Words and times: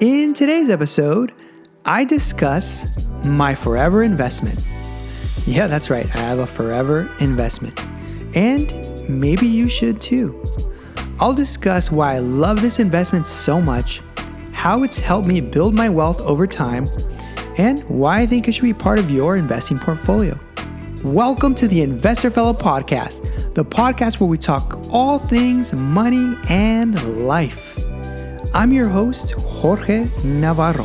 In 0.00 0.34
today's 0.34 0.70
episode, 0.70 1.32
I 1.84 2.04
discuss 2.04 2.84
my 3.24 3.54
forever 3.54 4.02
investment. 4.02 4.60
Yeah, 5.46 5.68
that's 5.68 5.88
right, 5.88 6.06
I 6.06 6.18
have 6.18 6.40
a 6.40 6.48
forever 6.48 7.14
investment. 7.20 7.78
And 8.34 9.08
maybe 9.08 9.46
you 9.46 9.68
should 9.68 10.02
too. 10.02 10.44
I'll 11.20 11.32
discuss 11.32 11.92
why 11.92 12.16
I 12.16 12.18
love 12.18 12.60
this 12.60 12.80
investment 12.80 13.28
so 13.28 13.60
much, 13.60 14.02
how 14.52 14.82
it's 14.82 14.98
helped 14.98 15.28
me 15.28 15.40
build 15.40 15.74
my 15.74 15.88
wealth 15.88 16.20
over 16.22 16.48
time, 16.48 16.88
and 17.56 17.80
why 17.84 18.18
I 18.18 18.26
think 18.26 18.48
it 18.48 18.52
should 18.52 18.64
be 18.64 18.74
part 18.74 18.98
of 18.98 19.12
your 19.12 19.36
investing 19.36 19.78
portfolio. 19.78 20.36
Welcome 21.04 21.54
to 21.54 21.68
the 21.68 21.82
Investor 21.82 22.32
Fellow 22.32 22.52
Podcast, 22.52 23.54
the 23.54 23.64
podcast 23.64 24.18
where 24.18 24.28
we 24.28 24.38
talk 24.38 24.76
all 24.90 25.20
things 25.20 25.72
money 25.72 26.34
and 26.48 27.28
life. 27.28 27.78
I'm 28.52 28.72
your 28.72 28.88
host, 28.88 29.34
Jorge 29.64 30.06
Navarro. 30.22 30.84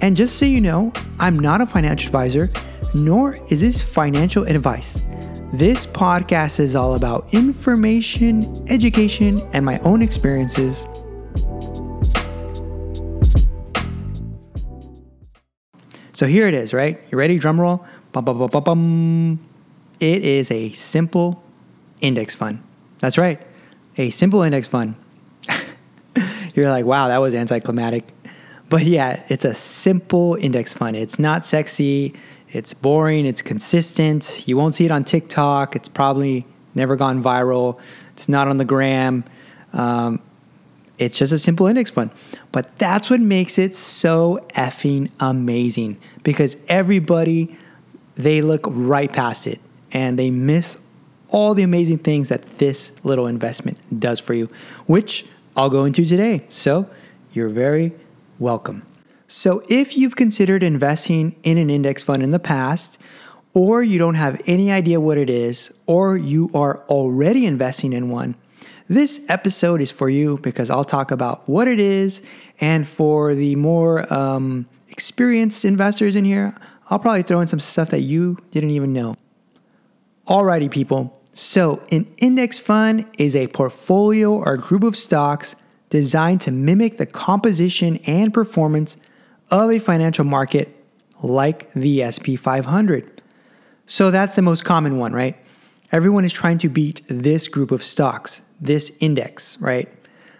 And 0.00 0.16
just 0.16 0.40
so 0.40 0.44
you 0.44 0.60
know, 0.60 0.92
I'm 1.20 1.38
not 1.38 1.60
a 1.60 1.66
financial 1.66 2.08
advisor, 2.08 2.50
nor 2.94 3.38
is 3.48 3.60
this 3.60 3.80
financial 3.80 4.42
advice. 4.42 5.00
This 5.52 5.86
podcast 5.86 6.58
is 6.58 6.74
all 6.74 6.96
about 6.96 7.32
information, 7.32 8.64
education, 8.68 9.38
and 9.52 9.64
my 9.64 9.78
own 9.82 10.02
experiences. 10.02 10.88
So 16.14 16.26
here 16.26 16.48
it 16.48 16.54
is, 16.54 16.74
right? 16.74 17.00
You 17.12 17.18
ready? 17.18 17.38
Drum 17.38 17.60
roll. 17.60 17.86
It 20.00 20.24
is 20.24 20.50
a 20.50 20.72
simple 20.72 21.40
index 22.00 22.34
fund. 22.34 22.64
That's 22.98 23.16
right, 23.16 23.40
a 23.96 24.10
simple 24.10 24.42
index 24.42 24.66
fund. 24.66 24.96
You're 26.54 26.70
like, 26.70 26.84
wow, 26.84 27.08
that 27.08 27.18
was 27.18 27.34
anticlimactic. 27.34 28.12
But 28.68 28.84
yeah, 28.84 29.22
it's 29.28 29.44
a 29.44 29.54
simple 29.54 30.36
index 30.36 30.72
fund. 30.72 30.96
It's 30.96 31.18
not 31.18 31.44
sexy. 31.44 32.14
It's 32.50 32.74
boring. 32.74 33.26
It's 33.26 33.42
consistent. 33.42 34.46
You 34.46 34.56
won't 34.56 34.74
see 34.74 34.84
it 34.84 34.90
on 34.90 35.04
TikTok. 35.04 35.76
It's 35.76 35.88
probably 35.88 36.46
never 36.74 36.96
gone 36.96 37.22
viral. 37.22 37.78
It's 38.12 38.28
not 38.28 38.48
on 38.48 38.58
the 38.58 38.64
gram. 38.64 39.24
Um, 39.72 40.22
it's 40.98 41.18
just 41.18 41.32
a 41.32 41.38
simple 41.38 41.66
index 41.66 41.90
fund. 41.90 42.10
But 42.52 42.78
that's 42.78 43.10
what 43.10 43.20
makes 43.20 43.58
it 43.58 43.74
so 43.74 44.38
effing 44.54 45.10
amazing 45.20 45.98
because 46.22 46.56
everybody, 46.68 47.58
they 48.14 48.42
look 48.42 48.64
right 48.66 49.12
past 49.12 49.46
it 49.46 49.60
and 49.90 50.18
they 50.18 50.30
miss 50.30 50.76
all 51.28 51.54
the 51.54 51.62
amazing 51.62 51.98
things 51.98 52.28
that 52.28 52.58
this 52.58 52.92
little 53.02 53.26
investment 53.26 53.78
does 53.98 54.20
for 54.20 54.34
you, 54.34 54.50
which 54.86 55.24
I'll 55.56 55.70
go 55.70 55.84
into 55.84 56.04
today. 56.04 56.44
So 56.48 56.88
you're 57.32 57.48
very 57.48 57.92
welcome. 58.38 58.86
So 59.26 59.62
if 59.68 59.96
you've 59.96 60.16
considered 60.16 60.62
investing 60.62 61.36
in 61.42 61.58
an 61.58 61.70
index 61.70 62.02
fund 62.02 62.22
in 62.22 62.30
the 62.30 62.38
past, 62.38 62.98
or 63.54 63.82
you 63.82 63.98
don't 63.98 64.14
have 64.14 64.40
any 64.46 64.70
idea 64.70 65.00
what 65.00 65.18
it 65.18 65.28
is, 65.28 65.70
or 65.86 66.16
you 66.16 66.50
are 66.54 66.78
already 66.88 67.46
investing 67.46 67.92
in 67.92 68.08
one, 68.08 68.34
this 68.88 69.20
episode 69.28 69.80
is 69.80 69.90
for 69.90 70.10
you 70.10 70.38
because 70.38 70.70
I'll 70.70 70.84
talk 70.84 71.10
about 71.10 71.48
what 71.48 71.68
it 71.68 71.80
is. 71.80 72.22
And 72.60 72.86
for 72.86 73.34
the 73.34 73.56
more 73.56 74.12
um, 74.12 74.66
experienced 74.88 75.64
investors 75.64 76.16
in 76.16 76.24
here, 76.24 76.54
I'll 76.90 76.98
probably 76.98 77.22
throw 77.22 77.40
in 77.40 77.48
some 77.48 77.60
stuff 77.60 77.90
that 77.90 78.00
you 78.00 78.38
didn't 78.50 78.70
even 78.70 78.92
know. 78.92 79.16
Alrighty, 80.28 80.70
people. 80.70 81.21
So, 81.34 81.82
an 81.90 82.12
index 82.18 82.58
fund 82.58 83.06
is 83.16 83.34
a 83.34 83.46
portfolio 83.46 84.34
or 84.34 84.58
group 84.58 84.82
of 84.82 84.96
stocks 84.96 85.56
designed 85.88 86.42
to 86.42 86.50
mimic 86.50 86.98
the 86.98 87.06
composition 87.06 87.96
and 88.06 88.34
performance 88.34 88.98
of 89.50 89.70
a 89.70 89.78
financial 89.78 90.24
market 90.24 90.76
like 91.22 91.72
the 91.72 92.04
SP 92.04 92.36
500. 92.38 93.22
So, 93.86 94.10
that's 94.10 94.36
the 94.36 94.42
most 94.42 94.66
common 94.66 94.98
one, 94.98 95.14
right? 95.14 95.36
Everyone 95.90 96.26
is 96.26 96.34
trying 96.34 96.58
to 96.58 96.68
beat 96.68 97.00
this 97.08 97.48
group 97.48 97.70
of 97.70 97.82
stocks, 97.82 98.42
this 98.60 98.92
index, 99.00 99.58
right? 99.58 99.88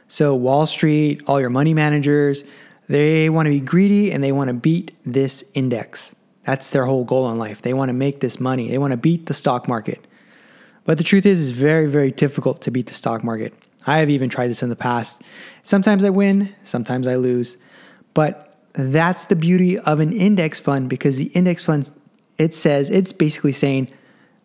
So, 0.09 0.35
Wall 0.35 0.67
Street, 0.67 1.23
all 1.27 1.41
your 1.41 1.49
money 1.49 1.73
managers, 1.73 2.45
they 2.89 3.31
want 3.31 3.47
to 3.47 3.51
be 3.51 3.61
greedy 3.61 4.13
and 4.13 4.23
they 4.23 4.33
want 4.33 4.49
to 4.49 4.55
beat 4.55 4.95
this 5.07 5.43
index. 5.55 6.15
That's 6.45 6.69
their 6.69 6.85
whole 6.85 7.05
goal 7.05 7.31
in 7.31 7.39
life. 7.39 7.63
They 7.63 7.73
want 7.73 7.89
to 7.89 7.95
make 7.95 8.21
this 8.21 8.39
money, 8.39 8.69
they 8.69 8.77
want 8.77 8.91
to 8.91 8.99
beat 8.99 9.25
the 9.25 9.33
stock 9.33 9.67
market. 9.67 10.07
But 10.85 10.99
the 10.99 11.05
truth 11.05 11.27
is, 11.27 11.49
it's 11.49 11.59
very, 11.59 11.87
very 11.87 12.11
difficult 12.11 12.61
to 12.63 12.71
beat 12.71 12.87
the 12.87 12.95
stock 12.95 13.23
market. 13.23 13.55
I 13.87 13.99
have 13.99 14.11
even 14.11 14.29
tried 14.29 14.49
this 14.49 14.63
in 14.63 14.69
the 14.69 14.77
past. 14.77 15.23
Sometimes 15.63 16.05
I 16.05 16.11
win, 16.11 16.55
sometimes 16.63 17.07
I 17.07 17.17
lose. 17.17 17.59
But 18.15 18.57
that's 18.73 19.27
the 19.27 19.37
beauty 19.37 19.79
of 19.79 20.01
an 20.01 20.13
index 20.13 20.61
fund 20.61 20.89
because 20.89 21.17
the 21.17 21.27
index 21.27 21.65
fund, 21.65 21.91
it 22.39 22.55
says, 22.55 22.91
it's 22.91 23.13
basically 23.13 23.53
saying, 23.53 23.91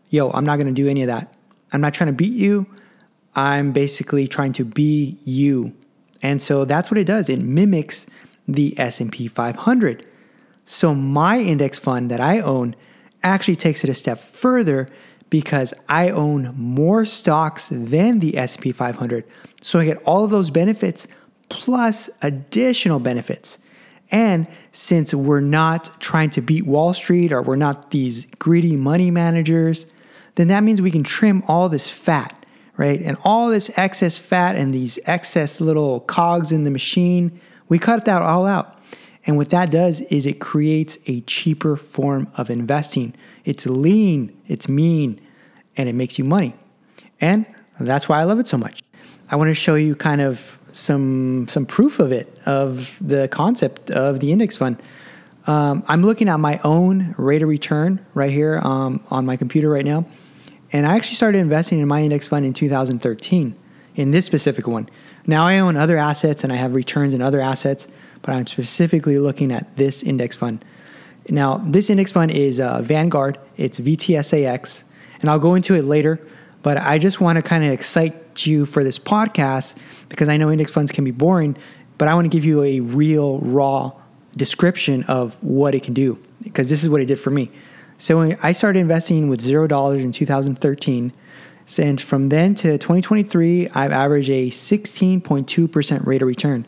yo, 0.10 0.32
I'm 0.32 0.46
not 0.46 0.58
going 0.58 0.68
to 0.68 0.74
do 0.74 0.88
any 0.88 1.02
of 1.02 1.08
that. 1.08 1.34
I'm 1.72 1.82
not 1.82 1.94
trying 1.94 2.08
to 2.08 2.14
beat 2.14 2.34
you. 2.34 2.68
I'm 3.36 3.72
basically 3.72 4.28
trying 4.28 4.54
to 4.54 4.66
be 4.66 5.18
you. 5.24 5.74
And 6.22 6.42
so 6.42 6.66
that's 6.66 6.90
what 6.90 6.98
it 6.98 7.04
does. 7.04 7.30
It 7.30 7.42
mimics 7.42 8.06
the 8.48 8.78
S&P 8.80 9.28
500. 9.28 10.06
So 10.66 10.96
my 10.96 11.40
index 11.40 11.78
fund 11.78 12.10
that 12.10 12.20
I 12.20 12.40
own 12.40 12.76
actually 13.24 13.56
takes 13.56 13.84
it 13.84 13.90
a 13.90 13.94
step 13.94 14.20
further 14.20 14.88
because 15.30 15.74
I 15.90 16.10
own 16.10 16.54
more 16.56 17.06
stocks 17.06 17.68
than 17.70 18.20
the 18.20 18.36
SP 18.40 18.72
500. 18.74 19.26
So 19.62 19.80
I 19.80 19.86
get 19.86 20.02
all 20.04 20.24
of 20.24 20.32
those 20.32 20.50
benefits 20.50 21.08
plus 21.50 22.10
additional 22.22 23.00
benefits. 23.00 23.58
And 24.10 24.48
since 24.72 25.14
we're 25.14 25.42
not 25.42 26.00
trying 26.00 26.30
to 26.32 26.42
beat 26.42 26.66
Wall 26.66 26.94
Street 26.94 27.32
or 27.32 27.42
we're 27.42 27.58
not 27.58 27.92
these 27.92 28.26
greedy 28.40 28.78
money 28.78 29.12
managers, 29.12 29.86
then 30.36 30.48
that 30.48 30.64
means 30.64 30.82
we 30.82 30.92
can 30.92 31.04
trim 31.04 31.44
all 31.48 31.68
this 31.68 31.90
fat, 31.90 32.46
right? 32.78 33.02
And 33.02 33.18
all 33.24 33.50
this 33.50 33.76
excess 33.78 34.18
fat 34.18 34.56
and 34.56 34.74
these 34.74 34.98
excess 35.06 35.60
little 35.60 36.02
cogs 36.02 36.52
in 36.52 36.64
the 36.64 36.72
machine, 36.72 37.40
we 37.68 37.80
cut 37.80 38.06
that 38.06 38.22
all 38.22 38.46
out. 38.46 38.77
And 39.28 39.36
what 39.36 39.50
that 39.50 39.70
does 39.70 40.00
is 40.02 40.26
it 40.26 40.40
creates 40.40 40.98
a 41.06 41.20
cheaper 41.22 41.76
form 41.76 42.32
of 42.38 42.50
investing. 42.50 43.14
It's 43.44 43.66
lean, 43.66 44.36
it's 44.48 44.70
mean, 44.70 45.20
and 45.76 45.90
it 45.90 45.94
makes 45.94 46.18
you 46.18 46.24
money. 46.24 46.56
And 47.20 47.46
that's 47.78 48.08
why 48.08 48.22
I 48.22 48.24
love 48.24 48.40
it 48.40 48.48
so 48.48 48.58
much. 48.58 48.82
I 49.30 49.36
want 49.36 49.50
to 49.50 49.54
show 49.54 49.76
you 49.76 49.96
kind 49.96 50.22
of 50.22 50.58
some 50.72 51.48
some 51.50 51.66
proof 51.66 52.00
of 52.00 52.12
it, 52.12 52.36
of 52.46 52.98
the 53.02 53.28
concept 53.28 53.92
of 53.92 54.22
the 54.22 54.32
index 54.32 54.56
fund. 54.56 54.82
Um, 55.46 55.84
I'm 55.88 56.04
looking 56.04 56.30
at 56.30 56.40
my 56.40 56.60
own 56.64 57.14
rate 57.18 57.42
of 57.42 57.50
return 57.50 58.06
right 58.14 58.32
here 58.32 58.60
um, 58.64 59.04
on 59.10 59.26
my 59.26 59.36
computer 59.36 59.70
right 59.70 59.86
now. 59.86 60.06
And 60.72 60.86
I 60.86 60.96
actually 60.96 61.16
started 61.16 61.40
investing 61.40 61.80
in 61.80 61.88
my 61.88 62.02
index 62.02 62.28
fund 62.28 62.46
in 62.46 62.54
2013 62.54 63.56
in 63.96 64.12
this 64.12 64.26
specific 64.26 64.68
one. 64.68 64.90
Now 65.26 65.46
I 65.46 65.60
own 65.60 65.76
other 65.76 65.98
assets 65.98 66.44
and 66.44 66.52
I 66.52 66.58
have 66.58 66.74
returns 66.74 67.14
in 67.14 67.22
other 67.22 67.40
assets, 67.40 67.88
but 68.22 68.34
I'm 68.34 68.48
specifically 68.48 69.20
looking 69.20 69.52
at 69.52 69.76
this 69.78 70.04
index 70.04 70.36
fund. 70.36 70.64
Now, 71.30 71.58
this 71.58 71.90
index 71.90 72.12
fund 72.12 72.32
is 72.32 72.60
uh, 72.60 72.82
Vanguard, 72.82 73.38
it's 73.58 73.80
VTSAX, 73.80 74.84
and 75.22 75.30
I'll 75.30 75.40
go 75.40 75.56
into 75.56 75.76
it 75.76 75.84
later. 75.84 76.20
But 76.64 76.78
I 76.78 76.98
just 76.98 77.22
want 77.22 77.38
to 77.38 77.42
kind 77.42 77.64
of 77.64 77.72
excite 77.72 78.46
you 78.46 78.66
for 78.66 78.84
this 78.84 79.00
podcast 79.00 79.76
because 80.10 80.30
I 80.30 80.38
know 80.38 80.52
index 80.52 80.72
funds 80.72 80.92
can 80.92 81.04
be 81.04 81.12
boring, 81.12 81.58
but 81.98 82.08
I 82.08 82.14
want 82.14 82.26
to 82.26 82.30
give 82.30 82.46
you 82.46 82.64
a 82.64 82.80
real, 82.80 83.40
raw 83.40 83.94
description 84.36 85.04
of 85.04 85.42
what 85.44 85.74
it 85.76 85.84
can 85.84 85.94
do 85.94 86.22
because 86.44 86.70
this 86.70 86.84
is 86.84 86.90
what 86.90 87.02
it 87.02 87.06
did 87.06 87.20
for 87.20 87.30
me. 87.30 87.52
So 87.98 88.36
I 88.44 88.52
started 88.52 88.80
investing 88.80 89.30
with 89.30 89.42
zero 89.42 89.68
dollars 89.68 90.04
in 90.04 90.12
2013. 90.12 91.12
And 91.78 92.00
from 92.00 92.28
then 92.28 92.56
to 92.56 92.78
2023, 92.78 93.70
I've 93.70 93.92
averaged 93.92 94.30
a 94.30 94.50
16.2% 94.50 96.06
rate 96.06 96.22
of 96.22 96.28
return. 96.28 96.66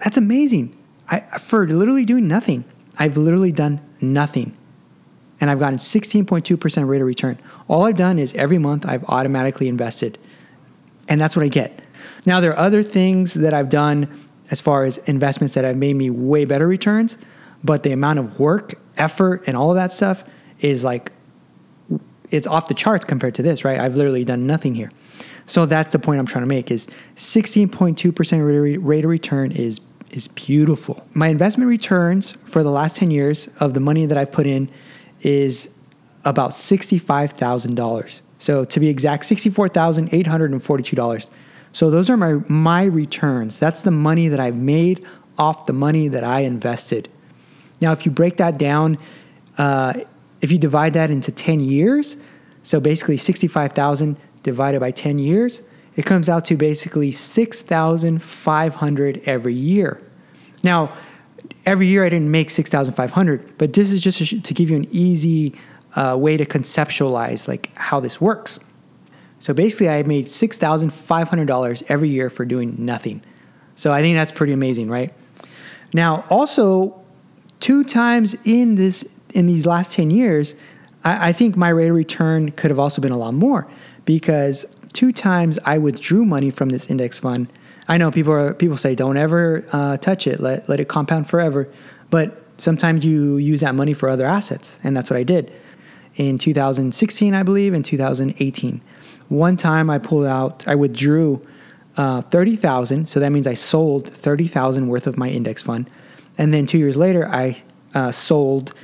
That's 0.00 0.16
amazing. 0.16 0.76
I, 1.08 1.20
for 1.38 1.66
literally 1.66 2.04
doing 2.04 2.28
nothing, 2.28 2.64
I've 2.98 3.16
literally 3.16 3.52
done 3.52 3.80
nothing. 4.00 4.56
And 5.40 5.50
I've 5.50 5.58
gotten 5.58 5.78
16.2% 5.78 6.88
rate 6.88 7.00
of 7.00 7.06
return. 7.06 7.38
All 7.68 7.84
I've 7.84 7.96
done 7.96 8.18
is 8.18 8.34
every 8.34 8.58
month 8.58 8.84
I've 8.86 9.04
automatically 9.04 9.68
invested. 9.68 10.18
And 11.08 11.20
that's 11.20 11.36
what 11.36 11.44
I 11.44 11.48
get. 11.48 11.80
Now, 12.26 12.40
there 12.40 12.52
are 12.52 12.58
other 12.58 12.82
things 12.82 13.34
that 13.34 13.54
I've 13.54 13.70
done 13.70 14.28
as 14.50 14.60
far 14.60 14.84
as 14.84 14.98
investments 14.98 15.54
that 15.54 15.64
have 15.64 15.76
made 15.76 15.94
me 15.94 16.10
way 16.10 16.44
better 16.44 16.66
returns, 16.66 17.16
but 17.62 17.82
the 17.82 17.92
amount 17.92 18.18
of 18.18 18.40
work, 18.40 18.74
effort, 18.96 19.44
and 19.46 19.56
all 19.56 19.70
of 19.70 19.76
that 19.76 19.92
stuff 19.92 20.24
is 20.60 20.84
like, 20.84 21.12
it's 22.30 22.46
off 22.46 22.68
the 22.68 22.74
charts 22.74 23.04
compared 23.04 23.34
to 23.36 23.42
this, 23.42 23.64
right? 23.64 23.78
I've 23.78 23.94
literally 23.94 24.24
done 24.24 24.46
nothing 24.46 24.74
here. 24.74 24.90
So 25.46 25.64
that's 25.64 25.92
the 25.92 25.98
point 25.98 26.20
I'm 26.20 26.26
trying 26.26 26.42
to 26.42 26.48
make 26.48 26.70
is 26.70 26.86
16.2% 27.16 28.84
rate 28.84 29.04
of 29.04 29.10
return 29.10 29.52
is 29.52 29.80
is 30.10 30.28
beautiful. 30.28 31.04
My 31.12 31.28
investment 31.28 31.68
returns 31.68 32.32
for 32.44 32.62
the 32.62 32.70
last 32.70 32.96
10 32.96 33.10
years 33.10 33.48
of 33.60 33.74
the 33.74 33.80
money 33.80 34.06
that 34.06 34.16
I 34.16 34.24
put 34.24 34.46
in 34.46 34.70
is 35.20 35.68
about 36.24 36.52
$65,000. 36.52 38.20
So 38.38 38.64
to 38.64 38.80
be 38.80 38.88
exact, 38.88 39.24
$64,842. 39.24 41.26
So 41.72 41.90
those 41.90 42.08
are 42.08 42.16
my 42.16 42.34
my 42.48 42.84
returns. 42.84 43.58
That's 43.58 43.82
the 43.82 43.90
money 43.90 44.28
that 44.28 44.40
I've 44.40 44.56
made 44.56 45.04
off 45.36 45.66
the 45.66 45.72
money 45.72 46.08
that 46.08 46.24
I 46.24 46.40
invested. 46.40 47.08
Now, 47.80 47.92
if 47.92 48.04
you 48.04 48.10
break 48.10 48.38
that 48.38 48.58
down, 48.58 48.98
uh, 49.56 49.94
if 50.40 50.50
you 50.50 50.58
divide 50.58 50.94
that 50.94 51.10
into 51.10 51.30
10 51.30 51.60
years, 51.60 52.16
so 52.62 52.80
basically 52.80 53.16
65,000 53.16 54.16
divided 54.42 54.80
by 54.80 54.90
10 54.90 55.18
years, 55.18 55.62
it 55.98 56.06
comes 56.06 56.28
out 56.28 56.44
to 56.44 56.56
basically 56.56 57.10
6,500 57.10 59.22
every 59.26 59.54
year. 59.54 60.00
Now, 60.62 60.96
every 61.66 61.88
year 61.88 62.06
I 62.06 62.08
didn't 62.08 62.30
make 62.30 62.50
6,500, 62.50 63.58
but 63.58 63.72
this 63.72 63.92
is 63.92 64.00
just 64.00 64.44
to 64.44 64.54
give 64.54 64.70
you 64.70 64.76
an 64.76 64.86
easy 64.92 65.56
uh, 65.96 66.16
way 66.16 66.36
to 66.36 66.46
conceptualize 66.46 67.48
like 67.48 67.76
how 67.76 67.98
this 67.98 68.20
works. 68.20 68.60
So 69.40 69.52
basically, 69.52 69.88
I 69.88 70.04
made 70.04 70.26
$6,500 70.26 71.82
every 71.88 72.10
year 72.10 72.30
for 72.30 72.44
doing 72.44 72.76
nothing. 72.78 73.20
So 73.74 73.92
I 73.92 74.00
think 74.00 74.14
that's 74.14 74.30
pretty 74.30 74.52
amazing, 74.52 74.88
right? 74.88 75.12
Now, 75.92 76.24
also, 76.30 77.02
two 77.58 77.82
times 77.82 78.36
in 78.44 78.76
this 78.76 79.18
in 79.34 79.46
these 79.46 79.66
last 79.66 79.90
10 79.90 80.12
years, 80.12 80.54
I, 81.02 81.30
I 81.30 81.32
think 81.32 81.56
my 81.56 81.70
rate 81.70 81.88
of 81.88 81.96
return 81.96 82.52
could 82.52 82.70
have 82.70 82.78
also 82.78 83.02
been 83.02 83.10
a 83.10 83.18
lot 83.18 83.34
more 83.34 83.66
because 84.04 84.64
two 84.92 85.12
times 85.12 85.58
I 85.64 85.78
withdrew 85.78 86.24
money 86.24 86.50
from 86.50 86.70
this 86.70 86.86
index 86.86 87.18
fund. 87.18 87.52
I 87.86 87.96
know 87.98 88.10
people 88.10 88.32
are 88.32 88.54
people 88.54 88.76
say 88.76 88.94
don't 88.94 89.16
ever 89.16 89.66
uh, 89.72 89.96
touch 89.96 90.26
it, 90.26 90.40
let 90.40 90.68
let 90.68 90.80
it 90.80 90.88
compound 90.88 91.28
forever, 91.28 91.68
but 92.10 92.42
sometimes 92.56 93.04
you 93.04 93.36
use 93.36 93.60
that 93.60 93.74
money 93.74 93.94
for 93.94 94.08
other 94.08 94.26
assets, 94.26 94.78
and 94.84 94.96
that's 94.96 95.10
what 95.10 95.16
I 95.16 95.22
did 95.22 95.52
in 96.18 96.36
2016, 96.36 97.32
I 97.32 97.42
believe, 97.42 97.72
in 97.72 97.82
2018. 97.82 98.82
One 99.28 99.56
time 99.56 99.88
I 99.88 99.98
pulled 99.98 100.26
out, 100.26 100.66
I 100.66 100.74
withdrew 100.74 101.40
uh, 101.96 102.22
30,000. 102.22 103.08
So 103.08 103.20
that 103.20 103.30
means 103.30 103.46
I 103.46 103.54
sold 103.54 104.12
30,000 104.12 104.88
worth 104.88 105.06
of 105.06 105.16
my 105.16 105.28
index 105.28 105.62
fund. 105.62 105.88
And 106.36 106.52
then 106.52 106.66
two 106.66 106.78
years 106.78 106.96
later, 106.96 107.26
I 107.28 107.62
uh, 107.94 108.12
sold 108.12 108.74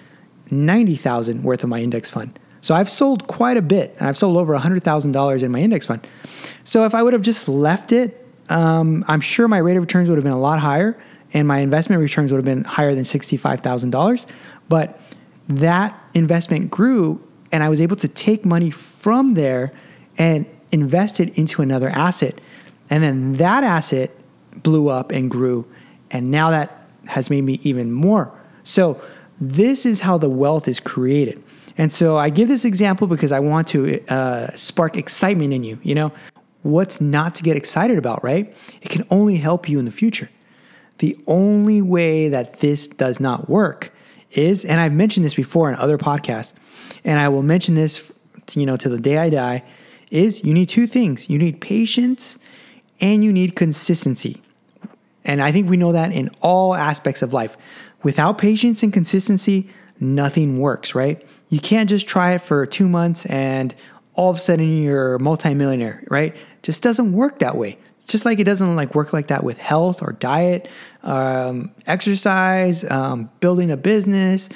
90,000 0.50 1.42
worth 1.42 1.64
of 1.64 1.68
my 1.68 1.80
index 1.80 2.08
fund. 2.08 2.38
So 2.64 2.74
I've 2.74 2.88
sold 2.88 3.26
quite 3.26 3.58
a 3.58 3.62
bit. 3.62 3.94
I've 4.00 4.16
sold 4.16 4.38
over 4.38 4.56
$100,000 4.56 5.42
in 5.42 5.52
my 5.52 5.58
index 5.58 5.84
fund. 5.84 6.06
So 6.64 6.86
if 6.86 6.94
I 6.94 7.02
would 7.02 7.12
have 7.12 7.20
just 7.20 7.46
left 7.46 7.92
it, 7.92 8.26
um, 8.48 9.04
I'm 9.06 9.20
sure 9.20 9.46
my 9.48 9.58
rate 9.58 9.76
of 9.76 9.82
returns 9.82 10.08
would 10.08 10.16
have 10.16 10.24
been 10.24 10.32
a 10.32 10.40
lot 10.40 10.60
higher 10.60 10.98
and 11.34 11.46
my 11.46 11.58
investment 11.58 12.00
returns 12.00 12.32
would 12.32 12.38
have 12.38 12.44
been 12.46 12.64
higher 12.64 12.94
than 12.94 13.04
$65,000. 13.04 14.24
But 14.70 14.98
that 15.46 16.02
investment 16.14 16.70
grew 16.70 17.22
and 17.52 17.62
I 17.62 17.68
was 17.68 17.82
able 17.82 17.96
to 17.96 18.08
take 18.08 18.46
money 18.46 18.70
from 18.70 19.34
there 19.34 19.70
and 20.16 20.46
invest 20.72 21.20
it 21.20 21.36
into 21.36 21.60
another 21.60 21.90
asset. 21.90 22.40
And 22.88 23.04
then 23.04 23.34
that 23.34 23.62
asset 23.62 24.10
blew 24.54 24.88
up 24.88 25.12
and 25.12 25.30
grew. 25.30 25.66
And 26.10 26.30
now 26.30 26.50
that 26.50 26.86
has 27.08 27.28
made 27.28 27.42
me 27.42 27.60
even 27.62 27.92
more. 27.92 28.32
So, 28.62 29.02
this 29.38 29.84
is 29.84 30.00
how 30.00 30.16
the 30.16 30.30
wealth 30.30 30.66
is 30.68 30.78
created. 30.80 31.42
And 31.76 31.92
so, 31.92 32.16
I 32.16 32.30
give 32.30 32.48
this 32.48 32.64
example 32.64 33.06
because 33.06 33.32
I 33.32 33.40
want 33.40 33.68
to 33.68 34.04
uh, 34.06 34.54
spark 34.56 34.96
excitement 34.96 35.52
in 35.52 35.64
you. 35.64 35.78
You 35.82 35.94
know, 35.94 36.12
what's 36.62 37.00
not 37.00 37.34
to 37.36 37.42
get 37.42 37.56
excited 37.56 37.98
about, 37.98 38.22
right? 38.24 38.54
It 38.80 38.90
can 38.90 39.06
only 39.10 39.36
help 39.36 39.68
you 39.68 39.78
in 39.78 39.84
the 39.84 39.92
future. 39.92 40.30
The 40.98 41.16
only 41.26 41.82
way 41.82 42.28
that 42.28 42.60
this 42.60 42.86
does 42.86 43.20
not 43.20 43.48
work 43.48 43.92
is, 44.30 44.64
and 44.64 44.80
I've 44.80 44.92
mentioned 44.92 45.26
this 45.26 45.34
before 45.34 45.68
in 45.68 45.76
other 45.76 45.98
podcasts, 45.98 46.52
and 47.04 47.18
I 47.18 47.28
will 47.28 47.42
mention 47.42 47.74
this, 47.74 48.10
you 48.52 48.66
know, 48.66 48.76
to 48.76 48.88
the 48.88 48.98
day 48.98 49.18
I 49.18 49.30
die, 49.30 49.64
is 50.10 50.44
you 50.44 50.54
need 50.54 50.68
two 50.68 50.86
things. 50.86 51.28
You 51.28 51.38
need 51.38 51.60
patience 51.60 52.38
and 53.00 53.24
you 53.24 53.32
need 53.32 53.56
consistency. 53.56 54.40
And 55.24 55.42
I 55.42 55.52
think 55.52 55.68
we 55.68 55.76
know 55.76 55.92
that 55.92 56.12
in 56.12 56.30
all 56.40 56.74
aspects 56.74 57.22
of 57.22 57.32
life. 57.32 57.56
Without 58.02 58.38
patience 58.38 58.82
and 58.82 58.92
consistency, 58.92 59.68
nothing 59.98 60.58
works, 60.58 60.94
right? 60.94 61.24
You 61.48 61.60
can't 61.60 61.88
just 61.88 62.06
try 62.06 62.34
it 62.34 62.42
for 62.42 62.66
two 62.66 62.88
months 62.88 63.26
and 63.26 63.74
all 64.14 64.30
of 64.30 64.36
a 64.36 64.40
sudden 64.40 64.82
you're 64.82 65.16
a 65.16 65.20
multimillionaire, 65.20 66.04
right? 66.08 66.36
Just 66.62 66.82
doesn't 66.82 67.12
work 67.12 67.40
that 67.40 67.56
way. 67.56 67.78
Just 68.06 68.24
like 68.24 68.38
it 68.38 68.44
doesn't 68.44 68.76
like 68.76 68.94
work 68.94 69.12
like 69.12 69.28
that 69.28 69.44
with 69.44 69.58
health 69.58 70.02
or 70.02 70.12
diet, 70.12 70.68
um, 71.02 71.72
exercise, 71.86 72.84
um, 72.90 73.30
building 73.40 73.70
a 73.70 73.76
business. 73.76 74.48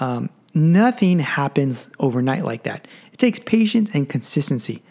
Um, 0.00 0.30
nothing 0.54 1.20
happens 1.20 1.88
overnight 2.00 2.44
like 2.44 2.64
that. 2.64 2.88
It 3.12 3.18
takes 3.18 3.38
patience 3.38 3.94
and 3.94 4.08
consistency. 4.08 4.82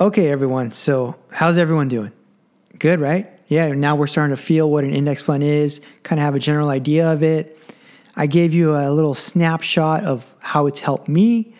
Okay, 0.00 0.30
everyone. 0.30 0.70
So, 0.70 1.18
how's 1.30 1.58
everyone 1.58 1.88
doing? 1.88 2.12
Good, 2.78 3.00
right? 3.00 3.28
Yeah, 3.48 3.72
now 3.72 3.96
we're 3.96 4.06
starting 4.06 4.34
to 4.34 4.40
feel 4.40 4.70
what 4.70 4.84
an 4.84 4.94
index 4.94 5.22
fund 5.22 5.42
is, 5.42 5.80
kind 6.02 6.18
of 6.18 6.24
have 6.24 6.34
a 6.34 6.38
general 6.38 6.70
idea 6.70 7.12
of 7.12 7.22
it. 7.22 7.58
I 8.16 8.26
gave 8.26 8.54
you 8.54 8.74
a 8.76 8.90
little 8.90 9.14
snapshot 9.14 10.04
of 10.04 10.26
how 10.42 10.66
it's 10.66 10.80
helped 10.80 11.08
me 11.08 11.54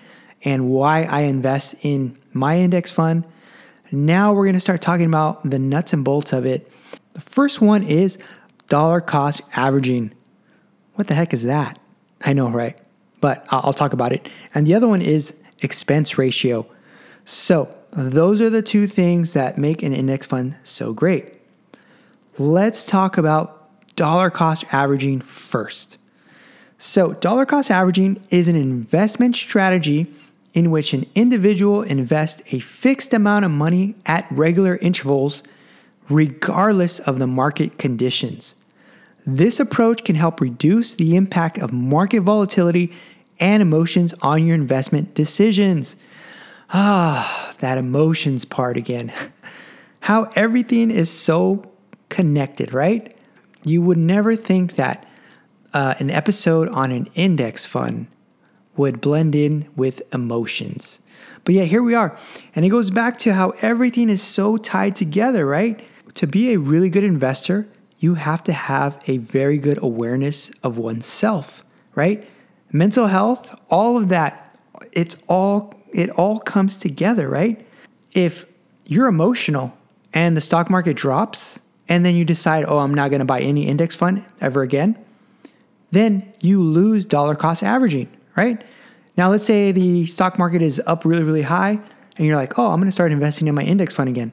and 0.45 0.69
why 0.69 1.05
I 1.05 1.21
invest 1.23 1.75
in 1.83 2.19
my 2.33 2.59
index 2.59 2.91
fund. 2.91 3.25
Now 3.91 4.33
we're 4.33 4.45
going 4.45 4.55
to 4.55 4.61
start 4.61 4.83
talking 4.83 5.07
about 5.07 5.49
the 5.49 5.59
nuts 5.59 5.93
and 5.93 6.05
bolts 6.05 6.33
of 6.33 6.45
it. 6.45 6.71
The 7.15 7.21
first 7.21 7.61
one 7.61 7.83
is 7.83 8.19
dollar 8.69 9.01
cost 9.01 9.43
averaging. 9.55 10.13
What 10.95 11.07
the 11.07 11.15
heck 11.15 11.33
is 11.33 11.43
that? 11.43 11.79
I 12.23 12.33
know, 12.33 12.49
right? 12.49 12.79
But 13.21 13.47
I'll 13.51 13.73
talk 13.73 13.93
about 13.93 14.13
it. 14.13 14.29
And 14.55 14.67
the 14.67 14.75
other 14.75 14.89
one 14.89 15.03
is 15.03 15.35
expense 15.61 16.19
ratio. 16.19 16.67
So, 17.25 17.75
those 17.93 18.41
are 18.41 18.51
the 18.51 18.63
two 18.63 18.87
things 18.87 19.35
that 19.35 19.59
make 19.59 19.83
an 19.83 19.93
index 19.93 20.27
fund 20.27 20.57
so 20.65 20.93
great. 20.95 21.35
Let's 22.39 22.85
talk 22.85 23.19
about 23.19 23.69
dollar 23.97 24.31
cost 24.31 24.65
averaging 24.73 25.21
first. 25.21 25.99
So, 26.85 27.13
dollar 27.13 27.47
cost 27.47 27.71
averaging 27.71 28.21
is 28.31 28.49
an 28.49 28.57
investment 28.57 29.37
strategy 29.37 30.13
in 30.53 30.73
which 30.73 30.93
an 30.93 31.07
individual 31.15 31.83
invests 31.83 32.43
a 32.51 32.59
fixed 32.59 33.15
amount 33.15 33.45
of 33.45 33.53
money 33.53 33.95
at 34.05 34.27
regular 34.33 34.79
intervals, 34.79 35.45
regardless 36.09 36.99
of 36.99 37.21
the 37.21 37.29
market 37.29 37.79
conditions. 37.79 38.57
This 39.25 39.61
approach 39.61 40.03
can 40.03 40.17
help 40.17 40.41
reduce 40.41 40.97
the 40.97 41.15
impact 41.15 41.57
of 41.57 41.73
market 41.73 42.23
volatility 42.23 42.93
and 43.39 43.63
emotions 43.63 44.13
on 44.21 44.45
your 44.45 44.57
investment 44.57 45.15
decisions. 45.15 45.95
Ah, 46.71 47.55
that 47.61 47.79
emotions 47.79 48.45
part 48.45 48.77
again. 48.77 49.13
How 50.01 50.33
everything 50.35 50.91
is 50.91 51.09
so 51.09 51.65
connected, 52.09 52.73
right? 52.75 53.17
You 53.65 53.83
would 53.83 53.99
never 53.99 54.35
think 54.35 54.75
that 54.75 55.07
uh, 55.73 55.95
an 55.99 56.11
episode 56.11 56.69
on 56.69 56.91
an 56.91 57.09
index 57.15 57.67
fund 57.67 58.07
would 58.77 59.01
blend 59.01 59.35
in 59.35 59.69
with 59.77 60.03
emotions. 60.13 61.01
But 61.45 61.55
yeah, 61.55 61.65
here 61.65 61.83
we 61.83 61.95
are. 61.95 62.17
And 62.55 62.65
it 62.65 62.71
goes 62.71 62.91
back 62.91 63.19
to 63.21 63.35
how 63.35 63.51
everything 63.61 64.09
is 64.09 64.23
so 64.23 64.57
tied 64.57 64.97
together, 64.97 65.47
right? 65.47 65.85
To 66.15 66.27
be 66.27 66.53
a 66.53 66.59
really 66.59 66.89
good 66.89 67.05
investor, 67.05 67.69
you 67.99 68.15
have 68.15 68.43
to 68.45 68.53
have 68.53 69.01
a 69.07 69.19
very 69.19 69.59
good 69.59 69.83
awareness 69.83 70.51
of 70.63 70.79
oneself, 70.79 71.65
right? 71.95 72.29
Mental 72.71 73.07
health, 73.07 73.55
all 73.71 73.97
of 73.97 74.09
that, 74.09 74.59
it's 74.93 75.17
all 75.29 75.75
it 75.93 76.09
all 76.11 76.39
comes 76.39 76.77
together, 76.77 77.29
right? 77.29 77.67
If 78.13 78.47
you're 78.87 79.07
emotional 79.07 79.77
and 80.13 80.37
the 80.37 80.41
stock 80.41 80.71
market 80.71 80.97
drops 80.97 81.61
and 81.89 82.05
then 82.05 82.15
you 82.15 82.25
decide, 82.25 82.65
"Oh, 82.67 82.79
I'm 82.79 82.95
not 82.95 83.11
going 83.11 83.21
to 83.21 83.27
buy 83.27 83.41
any 83.41 83.69
index 83.69 83.95
fund 83.95 84.25
ever 84.41 84.63
again," 84.63 84.97
then 85.93 86.33
you 86.41 86.61
lose 86.61 87.05
dollar 87.05 87.37
cost 87.37 87.63
averaging, 87.63 88.09
right? 88.35 88.65
Now, 89.17 89.31
let's 89.31 89.45
say 89.45 89.73
the 89.73 90.07
stock 90.07 90.39
market 90.39 90.63
is 90.63 90.81
up 90.87 91.05
really, 91.05 91.23
really 91.23 91.43
high, 91.43 91.79
and 92.17 92.27
you're 92.27 92.37
like, 92.37 92.59
oh, 92.59 92.71
I'm 92.73 92.81
gonna 92.81 92.91
start 92.91 93.13
investing 93.13 93.47
in 93.47 93.55
my 93.55 93.63
index 93.63 93.95
fund 93.95 94.09
again. 94.09 94.33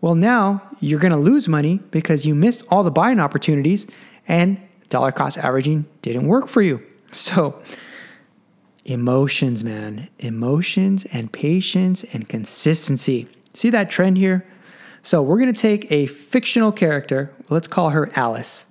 Well, 0.00 0.14
now 0.14 0.62
you're 0.78 1.00
gonna 1.00 1.18
lose 1.18 1.48
money 1.48 1.80
because 1.90 2.24
you 2.24 2.34
missed 2.34 2.64
all 2.70 2.84
the 2.84 2.90
buying 2.90 3.18
opportunities 3.18 3.86
and 4.28 4.60
dollar 4.90 5.10
cost 5.10 5.38
averaging 5.38 5.86
didn't 6.02 6.28
work 6.28 6.48
for 6.48 6.62
you. 6.62 6.82
So, 7.10 7.60
emotions, 8.84 9.64
man, 9.64 10.08
emotions 10.18 11.06
and 11.06 11.32
patience 11.32 12.04
and 12.12 12.28
consistency. 12.28 13.26
See 13.54 13.70
that 13.70 13.90
trend 13.90 14.18
here? 14.18 14.46
So, 15.02 15.22
we're 15.22 15.38
gonna 15.38 15.54
take 15.54 15.90
a 15.90 16.06
fictional 16.06 16.72
character, 16.72 17.32
let's 17.48 17.66
call 17.66 17.90
her 17.90 18.10
Alice. 18.14 18.66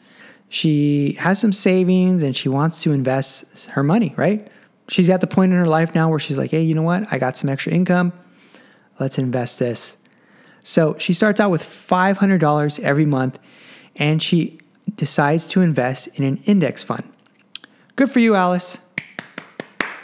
She 0.49 1.13
has 1.19 1.39
some 1.39 1.51
savings 1.53 2.23
and 2.23 2.35
she 2.35 2.47
wants 2.49 2.81
to 2.81 2.91
invest 2.91 3.67
her 3.71 3.83
money, 3.83 4.13
right? 4.15 4.49
she's 4.89 5.09
at 5.09 5.21
the 5.21 5.27
point 5.27 5.51
in 5.51 5.57
her 5.57 5.67
life 5.67 5.93
now 5.93 6.09
where 6.09 6.19
she's 6.19 6.37
like, 6.37 6.51
hey, 6.51 6.61
you 6.61 6.73
know 6.73 6.83
what? 6.83 7.11
I 7.11 7.17
got 7.17 7.37
some 7.37 7.49
extra 7.49 7.71
income. 7.73 8.13
Let's 8.99 9.17
invest 9.17 9.59
this. 9.59 9.97
So 10.63 10.97
she 10.97 11.13
starts 11.13 11.39
out 11.39 11.51
with 11.51 11.63
$500 11.63 12.79
every 12.79 13.05
month 13.05 13.39
and 13.95 14.21
she 14.21 14.59
decides 14.95 15.45
to 15.47 15.61
invest 15.61 16.07
in 16.15 16.23
an 16.23 16.37
index 16.45 16.83
fund. 16.83 17.03
Good 17.95 18.11
for 18.11 18.19
you, 18.19 18.35
Alice. 18.35 18.77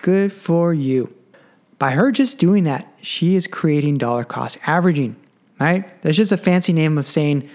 Good 0.02 0.34
for 0.34 0.74
you. 0.74 1.14
By 1.80 1.92
her 1.92 2.12
just 2.12 2.38
doing 2.38 2.64
that, 2.66 2.92
she 3.02 3.36
is 3.36 3.48
creating 3.48 3.98
dollar 3.98 4.24
cost 4.24 4.58
averaging. 4.66 5.16
right? 5.60 6.02
That's 6.02 6.18
just 6.18 6.32
a 6.32 6.38
fancy 6.38 6.74
name 6.74 6.98
of 6.98 7.08
saying 7.08 7.50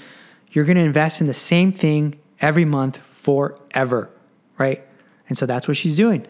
you're 0.52 0.64
going 0.64 0.76
to 0.76 0.82
invest 0.82 1.20
in 1.20 1.26
the 1.26 1.34
same 1.34 1.72
thing 1.72 2.18
every 2.40 2.64
month 2.64 2.98
forever, 2.98 4.10
right? 4.58 4.84
And 5.28 5.36
so 5.36 5.46
that's 5.46 5.68
what 5.68 5.76
she's 5.76 5.96
doing. 5.96 6.26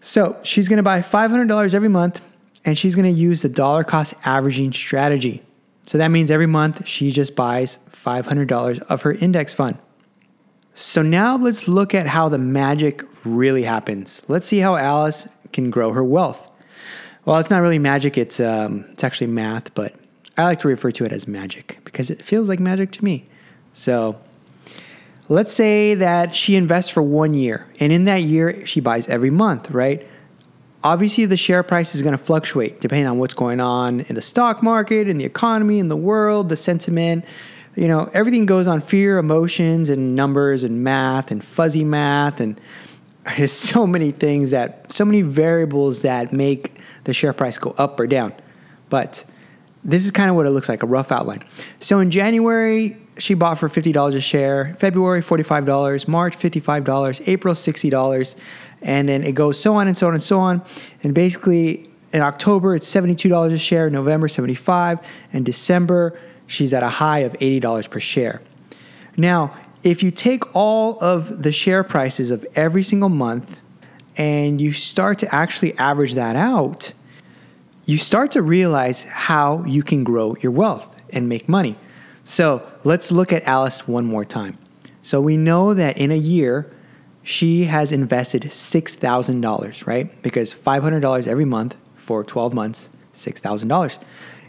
So 0.00 0.38
she's 0.42 0.68
to 0.78 0.82
buy 0.82 1.00
$500 1.00 1.74
every 1.74 1.88
month 1.88 2.20
and 2.64 2.76
she's 2.76 2.94
to 3.04 3.18
use 3.18 3.42
the 3.42 3.48
dollar 3.48 3.84
cost 3.84 4.14
averaging 4.24 4.72
strategy. 4.72 5.42
So 5.86 5.98
that 5.98 6.08
means 6.08 6.30
every 6.30 6.46
month 6.46 6.86
she 6.86 7.10
just 7.10 7.34
buys 7.34 7.78
$500 7.92 8.82
of 8.82 9.02
her 9.02 9.12
index 9.12 9.54
fund. 9.54 9.78
So 10.74 11.02
now 11.02 11.36
let's 11.36 11.68
look 11.68 11.94
at 11.94 12.06
how 12.06 12.28
the 12.28 12.38
magic 12.38 13.02
really 13.24 13.64
happens. 13.64 14.22
Let's 14.28 14.46
see 14.46 14.58
how 14.58 14.76
Alice 14.76 15.26
can 15.52 15.70
grow 15.70 15.92
her 15.92 16.04
wealth. 16.04 16.50
Well, 17.24 17.38
it's 17.38 17.50
not 17.50 17.60
really 17.60 17.78
magic, 17.78 18.16
it's, 18.16 18.40
um, 18.40 18.86
it's 18.92 19.04
actually 19.04 19.26
math, 19.26 19.74
but 19.74 19.94
I 20.38 20.44
like 20.44 20.60
to 20.60 20.68
refer 20.68 20.90
to 20.92 21.04
it 21.04 21.12
as 21.12 21.28
magic 21.28 21.78
because 21.84 22.08
it 22.08 22.22
feels 22.22 22.48
like 22.48 22.60
magic 22.60 22.92
to 22.92 23.04
me. 23.04 23.26
So 23.74 24.18
let's 25.30 25.52
say 25.52 25.94
that 25.94 26.34
she 26.34 26.56
invests 26.56 26.90
for 26.90 27.02
one 27.02 27.32
year, 27.32 27.66
and 27.78 27.92
in 27.92 28.04
that 28.04 28.22
year, 28.22 28.66
she 28.66 28.80
buys 28.80 29.08
every 29.08 29.30
month, 29.30 29.70
right? 29.70 30.06
Obviously, 30.82 31.24
the 31.24 31.36
share 31.36 31.62
price 31.62 31.94
is 31.94 32.02
going 32.02 32.16
to 32.16 32.22
fluctuate 32.22 32.80
depending 32.80 33.06
on 33.06 33.18
what's 33.18 33.34
going 33.34 33.60
on 33.60 34.00
in 34.00 34.16
the 34.16 34.22
stock 34.22 34.62
market, 34.62 35.08
in 35.08 35.18
the 35.18 35.24
economy, 35.24 35.78
in 35.78 35.88
the 35.88 35.96
world, 35.96 36.48
the 36.48 36.56
sentiment. 36.56 37.24
You 37.76 37.86
know, 37.86 38.10
everything 38.12 38.44
goes 38.44 38.66
on 38.66 38.80
fear, 38.80 39.18
emotions, 39.18 39.88
and 39.88 40.16
numbers, 40.16 40.64
and 40.64 40.82
math, 40.82 41.30
and 41.30 41.44
fuzzy 41.44 41.84
math, 41.84 42.40
and 42.40 42.60
there's 43.36 43.52
so 43.52 43.86
many 43.86 44.10
things 44.10 44.50
that, 44.50 44.92
so 44.92 45.04
many 45.04 45.22
variables 45.22 46.02
that 46.02 46.32
make 46.32 46.76
the 47.04 47.12
share 47.12 47.32
price 47.32 47.56
go 47.56 47.74
up 47.78 48.00
or 48.00 48.08
down. 48.08 48.34
But 48.88 49.24
this 49.84 50.04
is 50.04 50.10
kind 50.10 50.28
of 50.28 50.34
what 50.34 50.46
it 50.46 50.50
looks 50.50 50.68
like 50.68 50.82
a 50.82 50.86
rough 50.86 51.12
outline. 51.12 51.44
So 51.78 52.00
in 52.00 52.10
January, 52.10 52.98
she 53.20 53.34
bought 53.34 53.58
for 53.58 53.68
$50 53.68 54.14
a 54.14 54.20
share, 54.20 54.76
February, 54.78 55.22
$45, 55.22 56.08
March, 56.08 56.36
$55, 56.38 57.28
April, 57.28 57.54
$60, 57.54 58.34
and 58.82 59.08
then 59.08 59.22
it 59.22 59.32
goes 59.32 59.60
so 59.60 59.74
on 59.74 59.86
and 59.86 59.96
so 59.96 60.08
on 60.08 60.14
and 60.14 60.22
so 60.22 60.40
on. 60.40 60.62
And 61.02 61.14
basically, 61.14 61.90
in 62.12 62.22
October, 62.22 62.74
it's 62.74 62.92
$72 62.92 63.52
a 63.52 63.58
share, 63.58 63.88
November, 63.90 64.28
75 64.28 64.98
and 65.32 65.44
December, 65.44 66.18
she's 66.46 66.72
at 66.72 66.82
a 66.82 66.88
high 66.88 67.20
of 67.20 67.32
$80 67.34 67.88
per 67.90 68.00
share. 68.00 68.42
Now, 69.16 69.56
if 69.82 70.02
you 70.02 70.10
take 70.10 70.54
all 70.54 70.98
of 71.00 71.42
the 71.42 71.52
share 71.52 71.84
prices 71.84 72.30
of 72.30 72.44
every 72.54 72.82
single 72.82 73.08
month 73.08 73.56
and 74.16 74.60
you 74.60 74.72
start 74.72 75.18
to 75.20 75.34
actually 75.34 75.76
average 75.78 76.14
that 76.14 76.36
out, 76.36 76.92
you 77.86 77.96
start 77.96 78.30
to 78.32 78.42
realize 78.42 79.04
how 79.04 79.64
you 79.64 79.82
can 79.82 80.04
grow 80.04 80.36
your 80.40 80.52
wealth 80.52 80.94
and 81.10 81.28
make 81.28 81.48
money. 81.48 81.78
So 82.24 82.62
let's 82.84 83.10
look 83.10 83.32
at 83.32 83.42
Alice 83.44 83.88
one 83.88 84.06
more 84.06 84.24
time. 84.24 84.58
So 85.02 85.20
we 85.20 85.36
know 85.36 85.74
that 85.74 85.96
in 85.96 86.10
a 86.10 86.16
year, 86.16 86.70
she 87.22 87.64
has 87.64 87.92
invested 87.92 88.42
$6,000, 88.42 89.86
right? 89.86 90.22
Because 90.22 90.54
$500 90.54 91.26
every 91.26 91.44
month 91.44 91.76
for 91.94 92.24
12 92.24 92.54
months, 92.54 92.90
$6,000. 93.12 93.98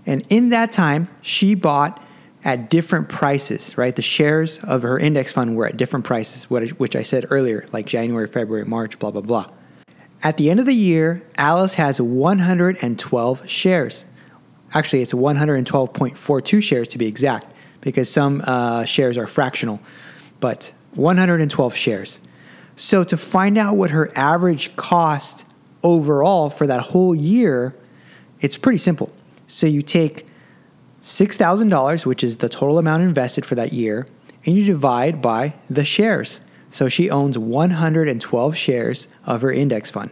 And 0.05 0.25
in 0.29 0.49
that 0.49 0.71
time, 0.71 1.09
she 1.21 1.53
bought 1.53 2.01
at 2.43 2.69
different 2.69 3.07
prices, 3.07 3.77
right? 3.77 3.95
The 3.95 4.01
shares 4.01 4.59
of 4.59 4.81
her 4.81 4.97
index 4.97 5.31
fund 5.31 5.55
were 5.55 5.67
at 5.67 5.77
different 5.77 6.05
prices, 6.05 6.49
which 6.49 6.95
I 6.95 7.03
said 7.03 7.27
earlier, 7.29 7.67
like 7.71 7.85
January, 7.85 8.27
February, 8.27 8.65
March, 8.65 8.97
blah, 8.97 9.11
blah, 9.11 9.21
blah. 9.21 9.51
At 10.23 10.37
the 10.37 10.49
end 10.49 10.59
of 10.59 10.65
the 10.65 10.73
year, 10.73 11.23
Alice 11.37 11.75
has 11.75 12.01
112 12.01 13.49
shares. 13.49 14.05
Actually, 14.73 15.01
it's 15.01 15.13
112.42 15.13 16.63
shares 16.63 16.87
to 16.87 16.97
be 16.97 17.05
exact, 17.05 17.45
because 17.81 18.09
some 18.09 18.41
uh, 18.45 18.85
shares 18.85 19.17
are 19.17 19.27
fractional, 19.27 19.81
but 20.39 20.73
112 20.93 21.75
shares. 21.75 22.21
So, 22.75 23.03
to 23.03 23.17
find 23.17 23.57
out 23.57 23.75
what 23.75 23.91
her 23.91 24.11
average 24.15 24.75
cost 24.75 25.45
overall 25.83 26.49
for 26.49 26.65
that 26.67 26.81
whole 26.81 27.13
year, 27.13 27.75
it's 28.39 28.57
pretty 28.57 28.77
simple. 28.77 29.11
So, 29.47 29.67
you 29.67 29.81
take 29.81 30.25
$6,000, 31.01 32.05
which 32.05 32.23
is 32.23 32.37
the 32.37 32.49
total 32.49 32.77
amount 32.77 33.03
invested 33.03 33.45
for 33.45 33.55
that 33.55 33.73
year, 33.73 34.07
and 34.45 34.55
you 34.55 34.63
divide 34.65 35.21
by 35.21 35.55
the 35.69 35.83
shares. 35.83 36.41
So 36.69 36.87
she 36.87 37.09
owns 37.09 37.37
112 37.37 38.57
shares 38.57 39.07
of 39.25 39.41
her 39.41 39.51
index 39.51 39.91
fund. 39.91 40.11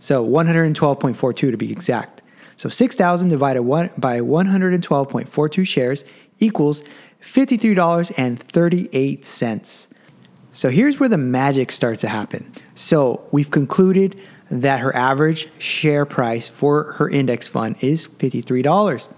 So 0.00 0.26
112.42 0.26 1.36
to 1.36 1.56
be 1.56 1.70
exact. 1.70 2.22
So 2.56 2.68
6,000 2.68 3.28
divided 3.28 3.62
by 3.62 4.20
112.42 4.20 5.66
shares 5.66 6.04
equals 6.42 6.82
$53.38. 7.22 9.86
So 10.54 10.68
here's 10.68 11.00
where 11.00 11.08
the 11.08 11.16
magic 11.16 11.72
starts 11.72 12.02
to 12.02 12.08
happen. 12.08 12.52
So 12.74 13.26
we've 13.32 13.50
concluded 13.50 14.20
that 14.50 14.80
her 14.80 14.94
average 14.94 15.48
share 15.58 16.04
price 16.04 16.46
for 16.48 16.92
her 16.94 17.08
index 17.08 17.48
fund 17.48 17.76
is 17.80 18.06
$53. 18.06 19.08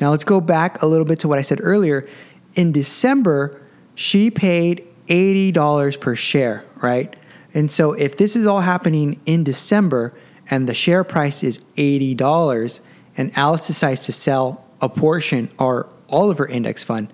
Now 0.00 0.10
let's 0.10 0.24
go 0.24 0.40
back 0.40 0.82
a 0.82 0.86
little 0.86 1.04
bit 1.04 1.20
to 1.20 1.28
what 1.28 1.38
I 1.38 1.42
said 1.42 1.60
earlier. 1.62 2.08
In 2.54 2.72
December, 2.72 3.62
she 3.94 4.28
paid 4.30 4.84
$80 5.06 6.00
per 6.00 6.16
share, 6.16 6.64
right? 6.76 7.14
And 7.54 7.70
so 7.70 7.92
if 7.92 8.16
this 8.16 8.34
is 8.34 8.46
all 8.46 8.62
happening 8.62 9.20
in 9.26 9.44
December 9.44 10.14
and 10.50 10.68
the 10.68 10.74
share 10.74 11.04
price 11.04 11.44
is 11.44 11.60
$80 11.76 12.80
and 13.16 13.30
Alice 13.36 13.66
decides 13.66 14.00
to 14.02 14.12
sell 14.12 14.64
a 14.80 14.88
portion 14.88 15.50
or 15.58 15.88
all 16.10 16.30
of 16.30 16.38
her 16.38 16.46
index 16.46 16.82
fund, 16.82 17.12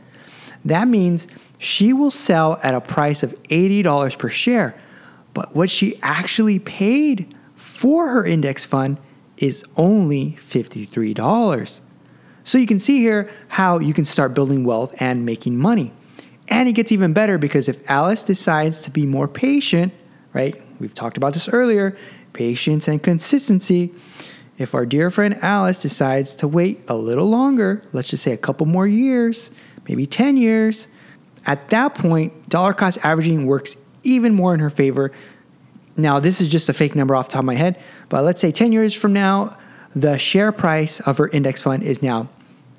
that 0.64 0.88
means 0.88 1.28
she 1.58 1.92
will 1.92 2.10
sell 2.10 2.58
at 2.62 2.74
a 2.74 2.80
price 2.80 3.22
of 3.22 3.32
$80 3.44 4.18
per 4.18 4.28
share. 4.28 4.78
But 5.32 5.54
what 5.54 5.70
she 5.70 5.98
actually 6.02 6.58
paid 6.58 7.34
for 7.54 8.08
her 8.08 8.24
index 8.26 8.64
fund 8.64 8.98
is 9.36 9.64
only 9.76 10.38
$53. 10.48 11.80
So 12.44 12.58
you 12.58 12.66
can 12.66 12.80
see 12.80 12.98
here 12.98 13.30
how 13.48 13.78
you 13.78 13.92
can 13.92 14.04
start 14.04 14.34
building 14.34 14.64
wealth 14.64 14.94
and 14.98 15.26
making 15.26 15.58
money. 15.58 15.92
And 16.48 16.68
it 16.68 16.72
gets 16.72 16.92
even 16.92 17.12
better 17.12 17.38
because 17.38 17.68
if 17.68 17.88
Alice 17.90 18.22
decides 18.22 18.80
to 18.82 18.90
be 18.90 19.04
more 19.04 19.26
patient, 19.26 19.92
right? 20.32 20.62
We've 20.78 20.94
talked 20.94 21.16
about 21.16 21.32
this 21.32 21.48
earlier 21.48 21.96
patience 22.32 22.86
and 22.86 23.02
consistency. 23.02 23.92
If 24.58 24.74
our 24.74 24.86
dear 24.86 25.10
friend 25.10 25.38
Alice 25.42 25.78
decides 25.78 26.34
to 26.36 26.48
wait 26.48 26.80
a 26.88 26.96
little 26.96 27.28
longer, 27.28 27.82
let's 27.92 28.08
just 28.08 28.22
say 28.22 28.32
a 28.32 28.38
couple 28.38 28.66
more 28.66 28.86
years, 28.86 29.50
maybe 29.88 30.06
10 30.06 30.36
years, 30.36 30.88
at 31.44 31.68
that 31.70 31.94
point, 31.94 32.48
dollar 32.48 32.72
cost 32.72 32.98
averaging 33.02 33.46
works 33.46 33.76
even 34.02 34.34
more 34.34 34.54
in 34.54 34.60
her 34.60 34.70
favor. 34.70 35.12
Now, 35.96 36.20
this 36.20 36.40
is 36.40 36.48
just 36.48 36.68
a 36.68 36.72
fake 36.72 36.94
number 36.94 37.14
off 37.14 37.28
the 37.28 37.34
top 37.34 37.40
of 37.40 37.46
my 37.46 37.54
head, 37.54 37.78
but 38.08 38.24
let's 38.24 38.40
say 38.40 38.50
10 38.50 38.72
years 38.72 38.94
from 38.94 39.12
now, 39.12 39.56
the 39.94 40.18
share 40.18 40.52
price 40.52 41.00
of 41.00 41.18
her 41.18 41.28
index 41.28 41.62
fund 41.62 41.82
is 41.82 42.02
now 42.02 42.28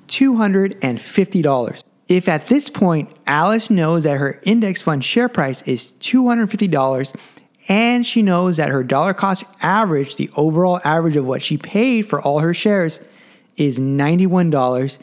$250. 0.08 1.82
If 2.08 2.28
at 2.28 2.46
this 2.46 2.70
point 2.70 3.10
Alice 3.26 3.70
knows 3.70 4.04
that 4.04 4.18
her 4.18 4.40
index 4.44 4.82
fund 4.82 5.04
share 5.04 5.28
price 5.28 5.62
is 5.62 5.92
$250 6.00 7.14
and 7.68 8.04
she 8.06 8.22
knows 8.22 8.56
that 8.56 8.70
her 8.70 8.82
dollar 8.82 9.12
cost 9.12 9.44
average, 9.60 10.16
the 10.16 10.30
overall 10.34 10.80
average 10.84 11.16
of 11.16 11.26
what 11.26 11.42
she 11.42 11.58
paid 11.58 12.08
for 12.08 12.20
all 12.20 12.38
her 12.38 12.54
shares, 12.54 13.00
is 13.56 13.78
$91, 13.78 14.98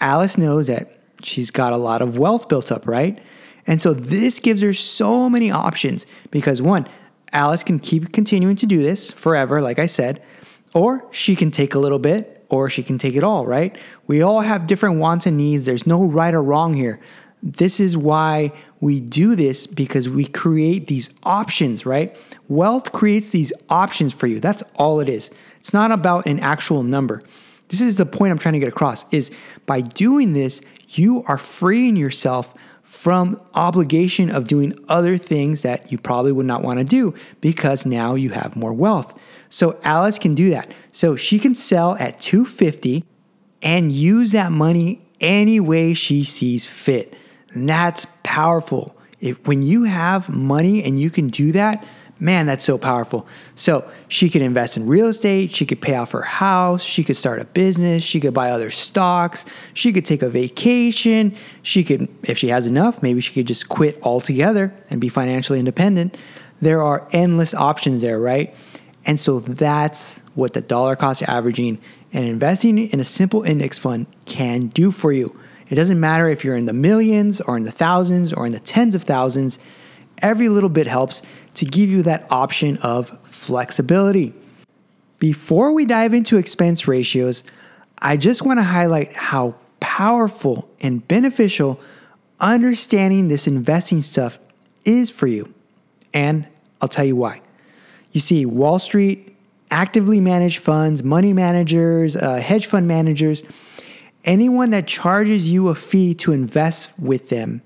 Alice 0.00 0.38
knows 0.38 0.68
that 0.68 0.98
she's 1.22 1.50
got 1.50 1.72
a 1.72 1.78
lot 1.78 2.02
of 2.02 2.16
wealth 2.16 2.48
built 2.48 2.70
up, 2.70 2.86
right? 2.86 3.18
And 3.66 3.82
so 3.82 3.92
this 3.92 4.38
gives 4.38 4.62
her 4.62 4.72
so 4.72 5.28
many 5.28 5.50
options 5.50 6.06
because 6.30 6.62
one, 6.62 6.86
Alice 7.32 7.64
can 7.64 7.80
keep 7.80 8.12
continuing 8.12 8.54
to 8.56 8.66
do 8.66 8.82
this 8.82 9.10
forever, 9.10 9.60
like 9.60 9.78
I 9.78 9.86
said, 9.86 10.22
or 10.74 11.04
she 11.10 11.34
can 11.34 11.50
take 11.50 11.74
a 11.74 11.78
little 11.78 11.98
bit 11.98 12.44
or 12.48 12.70
she 12.70 12.82
can 12.82 12.98
take 12.98 13.16
it 13.16 13.24
all, 13.24 13.46
right? 13.46 13.76
We 14.06 14.22
all 14.22 14.42
have 14.42 14.68
different 14.68 15.00
wants 15.00 15.26
and 15.26 15.36
needs. 15.36 15.64
There's 15.64 15.86
no 15.86 16.04
right 16.04 16.32
or 16.32 16.42
wrong 16.42 16.74
here. 16.74 17.00
This 17.42 17.80
is 17.80 17.96
why 17.96 18.52
we 18.80 19.00
do 19.00 19.34
this 19.34 19.66
because 19.66 20.08
we 20.08 20.26
create 20.26 20.86
these 20.86 21.10
options, 21.22 21.86
right? 21.86 22.16
Wealth 22.48 22.92
creates 22.92 23.30
these 23.30 23.52
options 23.68 24.12
for 24.12 24.26
you. 24.26 24.40
That's 24.40 24.62
all 24.74 25.00
it 25.00 25.08
is. 25.08 25.30
It's 25.60 25.72
not 25.72 25.90
about 25.90 26.26
an 26.26 26.38
actual 26.40 26.82
number. 26.82 27.22
This 27.68 27.80
is 27.80 27.96
the 27.96 28.06
point 28.06 28.30
I'm 28.30 28.38
trying 28.38 28.52
to 28.54 28.60
get 28.60 28.68
across 28.68 29.04
is 29.10 29.30
by 29.64 29.80
doing 29.80 30.32
this, 30.32 30.60
you 30.88 31.24
are 31.26 31.38
freeing 31.38 31.96
yourself 31.96 32.54
from 32.82 33.40
obligation 33.54 34.30
of 34.30 34.46
doing 34.46 34.72
other 34.88 35.18
things 35.18 35.62
that 35.62 35.90
you 35.90 35.98
probably 35.98 36.32
would 36.32 36.46
not 36.46 36.62
want 36.62 36.78
to 36.78 36.84
do 36.84 37.14
because 37.40 37.84
now 37.84 38.14
you 38.14 38.30
have 38.30 38.56
more 38.56 38.72
wealth. 38.72 39.18
So 39.48 39.78
Alice 39.82 40.18
can 40.18 40.34
do 40.34 40.50
that. 40.50 40.72
So 40.92 41.16
she 41.16 41.38
can 41.38 41.54
sell 41.54 41.96
at 41.96 42.20
250 42.20 43.04
and 43.62 43.90
use 43.90 44.32
that 44.32 44.52
money 44.52 45.02
any 45.20 45.58
way 45.60 45.94
she 45.94 46.24
sees 46.24 46.66
fit. 46.66 47.14
And 47.56 47.68
that's 47.68 48.06
powerful. 48.22 48.96
If 49.20 49.46
when 49.46 49.62
you 49.62 49.84
have 49.84 50.28
money 50.28 50.84
and 50.84 51.00
you 51.00 51.10
can 51.10 51.28
do 51.28 51.52
that, 51.52 51.84
Man, 52.18 52.46
that's 52.46 52.64
so 52.64 52.78
powerful. 52.78 53.26
So 53.56 53.86
she 54.08 54.30
could 54.30 54.40
invest 54.40 54.78
in 54.78 54.86
real 54.86 55.06
estate. 55.06 55.54
She 55.54 55.66
could 55.66 55.82
pay 55.82 55.96
off 55.96 56.12
her 56.12 56.22
house. 56.22 56.82
She 56.82 57.04
could 57.04 57.16
start 57.16 57.42
a 57.42 57.44
business. 57.44 58.02
She 58.02 58.20
could 58.20 58.32
buy 58.32 58.50
other 58.50 58.70
stocks. 58.70 59.44
She 59.74 59.92
could 59.92 60.06
take 60.06 60.22
a 60.22 60.30
vacation. 60.30 61.36
She 61.60 61.84
could, 61.84 62.08
if 62.22 62.38
she 62.38 62.48
has 62.48 62.66
enough, 62.66 63.02
maybe 63.02 63.20
she 63.20 63.34
could 63.34 63.46
just 63.46 63.68
quit 63.68 63.98
altogether 64.02 64.74
and 64.88 64.98
be 64.98 65.10
financially 65.10 65.58
independent. 65.58 66.16
There 66.58 66.82
are 66.82 67.06
endless 67.12 67.52
options 67.52 68.00
there, 68.00 68.18
right? 68.18 68.54
And 69.04 69.20
so 69.20 69.38
that's 69.38 70.20
what 70.34 70.54
the 70.54 70.62
dollar 70.62 70.96
cost 70.96 71.22
averaging 71.22 71.78
and 72.14 72.26
investing 72.26 72.78
in 72.78 72.98
a 72.98 73.04
simple 73.04 73.42
index 73.42 73.76
fund 73.76 74.06
can 74.24 74.68
do 74.68 74.90
for 74.90 75.12
you. 75.12 75.38
It 75.68 75.74
doesn't 75.74 75.98
matter 75.98 76.28
if 76.28 76.44
you're 76.44 76.56
in 76.56 76.66
the 76.66 76.72
millions 76.72 77.40
or 77.40 77.56
in 77.56 77.64
the 77.64 77.72
thousands 77.72 78.32
or 78.32 78.46
in 78.46 78.52
the 78.52 78.60
tens 78.60 78.94
of 78.94 79.02
thousands, 79.02 79.58
every 80.18 80.48
little 80.48 80.68
bit 80.68 80.86
helps 80.86 81.22
to 81.54 81.64
give 81.64 81.90
you 81.90 82.02
that 82.04 82.26
option 82.30 82.76
of 82.78 83.18
flexibility. 83.24 84.32
Before 85.18 85.72
we 85.72 85.84
dive 85.84 86.14
into 86.14 86.36
expense 86.36 86.86
ratios, 86.86 87.42
I 87.98 88.16
just 88.16 88.42
want 88.42 88.58
to 88.58 88.64
highlight 88.64 89.14
how 89.14 89.56
powerful 89.80 90.68
and 90.80 91.06
beneficial 91.06 91.80
understanding 92.38 93.28
this 93.28 93.46
investing 93.46 94.02
stuff 94.02 94.38
is 94.84 95.10
for 95.10 95.26
you. 95.26 95.52
And 96.12 96.46
I'll 96.80 96.88
tell 96.88 97.04
you 97.04 97.16
why. 97.16 97.40
You 98.12 98.20
see, 98.20 98.46
Wall 98.46 98.78
Street, 98.78 99.34
actively 99.70 100.20
managed 100.20 100.58
funds, 100.58 101.02
money 101.02 101.32
managers, 101.32 102.16
uh, 102.16 102.36
hedge 102.36 102.66
fund 102.66 102.86
managers, 102.86 103.42
anyone 104.26 104.70
that 104.70 104.86
charges 104.86 105.48
you 105.48 105.68
a 105.68 105.74
fee 105.74 106.12
to 106.16 106.32
invest 106.32 106.92
with 106.98 107.30
them, 107.30 107.62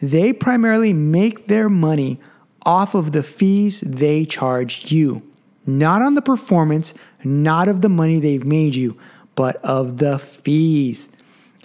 they 0.00 0.32
primarily 0.32 0.92
make 0.92 1.46
their 1.46 1.68
money 1.68 2.20
off 2.64 2.94
of 2.94 3.12
the 3.12 3.22
fees 3.22 3.80
they 3.80 4.24
charge 4.24 4.92
you, 4.92 5.22
not 5.66 6.02
on 6.02 6.14
the 6.14 6.22
performance, 6.22 6.94
not 7.24 7.66
of 7.66 7.80
the 7.80 7.88
money 7.88 8.20
they've 8.20 8.46
made 8.46 8.74
you, 8.74 8.96
but 9.34 9.56
of 9.64 9.98
the 9.98 10.18
fees. 10.18 11.08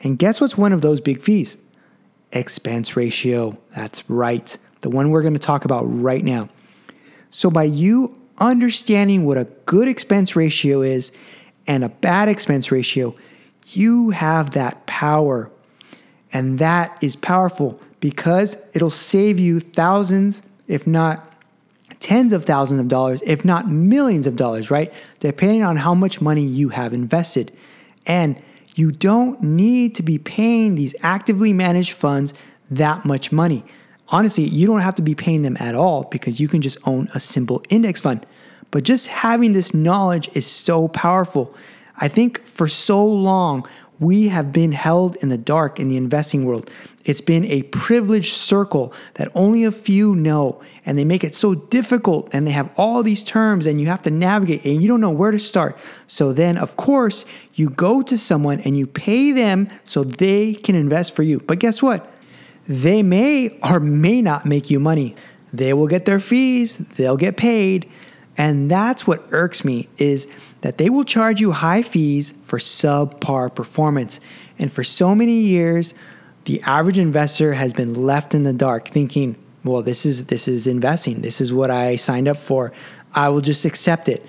And 0.04 0.18
guess 0.18 0.40
what's 0.40 0.58
one 0.58 0.74
of 0.74 0.82
those 0.82 1.02
big 1.02 1.22
fees? 1.22 1.58
Expense 2.32 2.96
ratio. 2.96 3.58
That's 3.76 4.10
right. 4.10 4.58
The 4.82 4.90
one 4.90 5.10
we're 5.10 5.22
going 5.22 5.34
to 5.34 5.40
talk 5.40 5.66
about 5.66 5.84
right 5.84 6.24
now. 6.24 6.50
So, 7.30 7.50
by 7.50 7.64
you 7.64 8.20
understanding 8.38 9.26
what 9.26 9.38
a 9.38 9.46
good 9.66 9.88
expense 9.88 10.36
ratio 10.36 10.82
is 10.82 11.12
and 11.66 11.84
a 11.84 11.90
bad 11.90 12.30
expense 12.30 12.72
ratio, 12.72 13.16
you 13.70 14.12
have 14.12 14.52
that 14.52 14.86
power. 14.86 15.50
And 16.32 16.60
that 16.60 16.98
is 17.02 17.16
powerful 17.16 17.80
because 18.00 18.58
it'll 18.74 18.90
save 18.90 19.40
you 19.40 19.60
thousands, 19.60 20.42
if 20.68 20.86
not 20.86 21.24
tens 22.00 22.34
of 22.34 22.46
thousands 22.46 22.80
of 22.80 22.88
dollars, 22.88 23.22
if 23.26 23.44
not 23.44 23.70
millions 23.70 24.28
of 24.28 24.36
dollars, 24.36 24.70
right? 24.70 24.94
Depending 25.20 25.64
on 25.64 25.78
how 25.78 25.94
much 25.94 26.22
money 26.22 26.46
you 26.46 26.70
have 26.70 26.94
invested. 26.94 27.52
And 28.06 28.42
you 28.76 28.92
don't 28.92 29.42
need 29.42 29.96
to 29.96 30.04
be 30.04 30.20
paying 30.20 30.76
these 30.76 30.94
actively 31.02 31.54
managed 31.54 31.94
funds 31.94 32.34
that 32.70 33.06
much 33.06 33.32
money. 33.32 33.66
Honestly, 34.10 34.44
you 34.44 34.68
don't 34.68 34.82
have 34.82 34.96
to 34.96 35.02
be 35.02 35.16
paying 35.16 35.42
them 35.42 35.58
at 35.60 35.76
all 35.76 36.04
because 36.04 36.40
you 36.40 36.48
can 36.48 36.62
just 36.62 36.78
own 36.86 37.10
a 37.14 37.20
simple 37.20 37.64
index 37.70 38.00
fund. 38.00 38.26
But 38.70 38.84
just 38.84 39.08
having 39.08 39.54
this 39.54 39.74
knowledge 39.74 40.30
is 40.34 40.46
so 40.46 40.88
powerful. 40.88 41.56
I 41.98 42.08
think 42.08 42.44
for 42.46 42.68
so 42.68 43.04
long, 43.06 43.68
we 44.00 44.28
have 44.28 44.54
been 44.54 44.74
held 44.74 45.16
in 45.18 45.30
the 45.30 45.38
dark 45.38 45.80
in 45.80 45.88
the 45.88 45.98
investing 45.98 46.46
world. 46.46 46.70
It's 47.04 47.22
been 47.22 47.46
a 47.46 47.64
privileged 47.64 48.36
circle 48.36 48.94
that 49.16 49.32
only 49.34 49.64
a 49.64 49.72
few 49.72 50.16
know, 50.16 50.62
and 50.86 51.00
they 51.00 51.06
make 51.06 51.24
it 51.24 51.34
so 51.34 51.56
difficult. 51.56 52.30
And 52.32 52.46
they 52.46 52.52
have 52.52 52.70
all 52.78 53.02
these 53.02 53.24
terms, 53.24 53.66
and 53.66 53.82
you 53.82 53.88
have 53.88 54.04
to 54.04 54.12
navigate, 54.12 54.64
and 54.66 54.82
you 54.82 54.88
don't 54.88 55.02
know 55.02 55.10
where 55.10 55.32
to 55.32 55.40
start. 55.40 55.78
So 56.06 56.32
then, 56.32 56.58
of 56.58 56.78
course, 56.78 57.26
you 57.56 57.70
go 57.70 58.04
to 58.04 58.18
someone 58.18 58.60
and 58.60 58.78
you 58.78 58.86
pay 58.86 59.32
them 59.32 59.70
so 59.84 60.04
they 60.04 60.54
can 60.54 60.76
invest 60.76 61.16
for 61.16 61.24
you. 61.24 61.40
But 61.40 61.60
guess 61.60 61.82
what? 61.82 62.12
They 62.68 63.02
may 63.02 63.58
or 63.64 63.80
may 63.80 64.22
not 64.22 64.46
make 64.46 64.70
you 64.70 64.80
money. 64.80 65.16
They 65.52 65.74
will 65.74 65.88
get 65.88 66.06
their 66.06 66.20
fees, 66.20 66.78
they'll 66.78 67.18
get 67.18 67.38
paid. 67.38 67.90
And 68.38 68.70
that's 68.70 69.08
what 69.08 69.26
irks 69.32 69.66
me 69.66 69.90
is 69.98 70.28
that 70.62 70.78
they 70.78 70.90
will 70.90 71.04
charge 71.04 71.40
you 71.40 71.52
high 71.52 71.82
fees 71.82 72.34
for 72.44 72.60
subpar 72.60 73.54
performance. 73.54 74.20
And 74.58 74.72
for 74.72 74.84
so 74.84 75.14
many 75.14 75.40
years, 75.40 75.94
the 76.46 76.62
average 76.62 76.98
investor 76.98 77.54
has 77.54 77.74
been 77.74 77.94
left 77.94 78.34
in 78.34 78.44
the 78.44 78.54
dark 78.54 78.88
thinking, 78.88 79.36
well, 79.64 79.82
this 79.82 80.06
is 80.06 80.28
this 80.28 80.48
is 80.48 80.66
investing. 80.66 81.22
This 81.22 81.42
is 81.42 81.52
what 81.52 81.70
I 81.70 81.98
signed 81.98 82.28
up 82.28 82.38
for. 82.38 82.72
I 83.14 83.30
will 83.30 83.42
just 83.42 83.66
accept 83.66 84.08
it. 84.08 84.26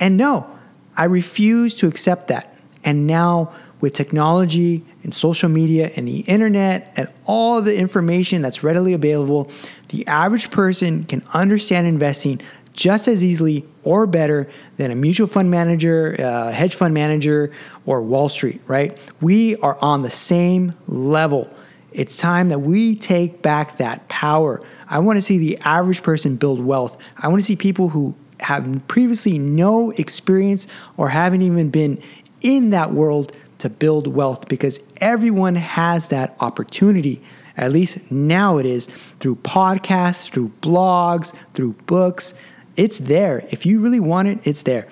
And 0.00 0.16
no, 0.16 0.58
I 0.96 1.04
refuse 1.04 1.74
to 1.76 1.86
accept 1.86 2.28
that. 2.28 2.56
And 2.84 3.06
now 3.06 3.52
with 3.80 3.92
technology 3.92 4.84
and 5.02 5.14
social 5.14 5.48
media 5.48 5.90
and 5.96 6.06
the 6.08 6.20
internet 6.20 6.92
and 6.96 7.08
all 7.26 7.62
the 7.62 7.76
information 7.76 8.42
that's 8.42 8.62
readily 8.62 8.92
available, 8.92 9.50
the 9.88 10.06
average 10.06 10.50
person 10.50 11.04
can 11.04 11.22
understand 11.32 11.86
investing 11.86 12.40
just 12.72 13.08
as 13.08 13.24
easily 13.24 13.66
or 13.84 14.06
better 14.06 14.50
than 14.76 14.90
a 14.90 14.94
mutual 14.94 15.26
fund 15.26 15.50
manager, 15.50 16.14
a 16.14 16.52
hedge 16.52 16.74
fund 16.74 16.94
manager, 16.94 17.52
or 17.86 18.00
Wall 18.02 18.28
Street, 18.28 18.60
right? 18.66 18.96
We 19.20 19.56
are 19.56 19.78
on 19.80 20.02
the 20.02 20.10
same 20.10 20.74
level. 20.86 21.50
It's 21.92 22.16
time 22.16 22.48
that 22.48 22.60
we 22.60 22.96
take 22.96 23.42
back 23.42 23.76
that 23.76 24.08
power. 24.08 24.60
I 24.88 24.98
want 25.00 25.18
to 25.18 25.22
see 25.22 25.38
the 25.38 25.58
average 25.58 26.02
person 26.02 26.36
build 26.36 26.60
wealth. 26.60 26.96
I 27.18 27.28
want 27.28 27.40
to 27.40 27.46
see 27.46 27.56
people 27.56 27.90
who 27.90 28.14
have 28.40 28.82
previously 28.88 29.38
no 29.38 29.90
experience 29.92 30.66
or 30.96 31.10
haven't 31.10 31.42
even 31.42 31.70
been 31.70 32.02
in 32.40 32.70
that 32.70 32.92
world 32.92 33.36
to 33.58 33.68
build 33.68 34.06
wealth 34.06 34.48
because 34.48 34.80
everyone 35.00 35.54
has 35.54 36.08
that 36.08 36.34
opportunity. 36.40 37.22
At 37.56 37.72
least 37.72 37.98
now 38.10 38.58
it 38.58 38.66
is 38.66 38.88
through 39.20 39.36
podcasts, 39.36 40.30
through 40.30 40.50
blogs, 40.62 41.32
through 41.54 41.74
books. 41.86 42.34
It's 42.76 42.98
there. 42.98 43.46
If 43.50 43.66
you 43.66 43.80
really 43.80 44.00
want 44.00 44.28
it, 44.28 44.38
it's 44.44 44.62
there. 44.62 44.88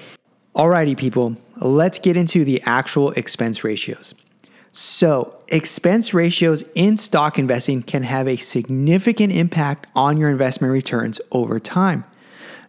Alrighty, 0.55 0.97
people, 0.97 1.37
let's 1.57 1.99
get 1.99 2.16
into 2.16 2.45
the 2.45 2.61
actual 2.62 3.12
expense 3.12 3.64
ratios. 3.64 4.14
So, 4.73 5.37
expense 5.49 6.14
ratios 6.14 6.62
in 6.75 6.97
stock 6.97 7.38
investing 7.38 7.83
can 7.83 8.05
have 8.05 8.29
a 8.29 8.37
significant 8.37 9.33
impact 9.33 9.88
on 9.97 10.16
your 10.16 10.31
investment 10.31 10.73
returns 10.73 11.21
over 11.33 11.59
time. 11.59 12.05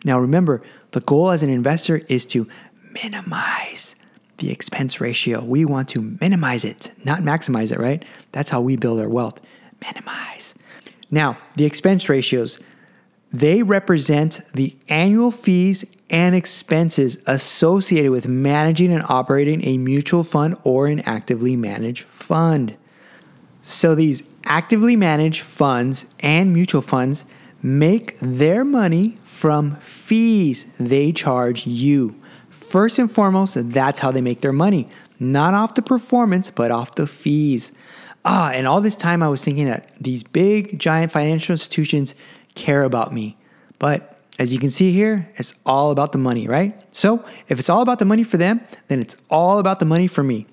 Now, 0.03 0.19
remember, 0.19 0.63
the 0.91 1.01
goal 1.01 1.29
as 1.29 1.43
an 1.43 1.49
investor 1.49 1.97
is 2.07 2.25
to 2.27 2.47
minimize 2.91 3.95
the 4.37 4.51
expense 4.51 4.99
ratio. 4.99 5.43
We 5.43 5.63
want 5.63 5.89
to 5.89 6.17
minimize 6.19 6.65
it, 6.65 6.91
not 7.03 7.21
maximize 7.21 7.71
it, 7.71 7.79
right? 7.79 8.03
That's 8.31 8.49
how 8.49 8.61
we 8.61 8.75
build 8.75 8.99
our 8.99 9.09
wealth. 9.09 9.39
Minimize. 9.79 10.55
Now, 11.11 11.37
the 11.55 11.65
expense 11.65 12.09
ratios, 12.09 12.59
they 13.33 13.63
represent 13.63 14.41
the 14.53 14.75
annual 14.89 15.31
fees 15.31 15.85
and 16.09 16.35
expenses 16.35 17.17
associated 17.25 18.11
with 18.11 18.27
managing 18.27 18.91
and 18.91 19.03
operating 19.07 19.65
a 19.65 19.77
mutual 19.77 20.23
fund 20.23 20.57
or 20.63 20.87
an 20.87 20.99
actively 21.01 21.55
managed 21.55 22.03
fund. 22.03 22.75
So 23.61 23.95
these 23.95 24.23
actively 24.45 24.95
managed 24.95 25.41
funds 25.41 26.05
and 26.19 26.53
mutual 26.53 26.81
funds 26.81 27.25
make 27.61 28.17
their 28.19 28.65
money 28.65 29.17
from 29.23 29.77
fees 29.77 30.65
they 30.79 31.11
charge 31.11 31.65
you. 31.65 32.15
First 32.49 32.99
and 32.99 33.11
foremost, 33.11 33.57
that's 33.69 33.99
how 34.01 34.11
they 34.11 34.21
make 34.21 34.41
their 34.41 34.53
money. 34.53 34.89
Not 35.19 35.53
off 35.53 35.75
the 35.75 35.81
performance, 35.81 36.49
but 36.49 36.71
off 36.71 36.95
the 36.95 37.07
fees. 37.07 37.71
Ah, 38.23 38.51
and 38.51 38.67
all 38.67 38.81
this 38.81 38.95
time 38.95 39.23
I 39.23 39.29
was 39.29 39.43
thinking 39.43 39.65
that 39.65 39.89
these 39.99 40.23
big, 40.23 40.79
giant 40.79 41.11
financial 41.11 41.53
institutions 41.53 42.15
care 42.61 42.83
about 42.83 43.13
me. 43.13 43.37
But 43.79 44.19
as 44.39 44.53
you 44.53 44.59
can 44.59 44.69
see 44.69 44.91
here, 44.91 45.29
it's 45.35 45.53
all 45.65 45.91
about 45.91 46.11
the 46.11 46.17
money, 46.17 46.47
right? 46.47 46.79
So 46.91 47.25
if 47.49 47.59
it's 47.59 47.69
all 47.69 47.81
about 47.81 47.99
the 47.99 48.05
money 48.05 48.23
for 48.23 48.37
them, 48.37 48.61
then 48.87 49.01
it's 49.01 49.17
all 49.29 49.59
about 49.59 49.79
the 49.79 49.85
money 49.85 50.07
for 50.07 50.23
me. 50.23 50.47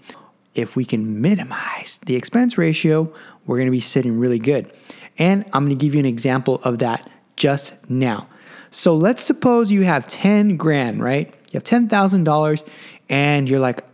If 0.55 0.77
we 0.77 0.85
can 0.85 1.21
minimize 1.21 1.99
the 2.07 2.17
expense 2.17 2.59
ratio, 2.59 3.13
we're 3.47 3.59
gonna 3.59 3.71
be 3.71 3.81
sitting 3.81 4.19
really 4.19 4.39
good. 4.39 4.73
And 5.19 5.45
I'm 5.53 5.65
gonna 5.65 5.75
give 5.75 5.95
you 5.95 6.01
an 6.01 6.07
example 6.07 6.61
of 6.65 6.79
that 6.79 7.09
just 7.37 7.75
now. 7.89 8.27
So 8.71 8.95
let's 8.97 9.25
suppose 9.25 9.71
you 9.73 9.83
have 9.83 10.07
10 10.07 10.57
grand, 10.57 11.03
right? 11.03 11.33
You 11.53 11.55
have 11.55 11.65
$10,000 11.65 12.65
and 13.09 13.49
you're 13.49 13.61
like, 13.61 13.85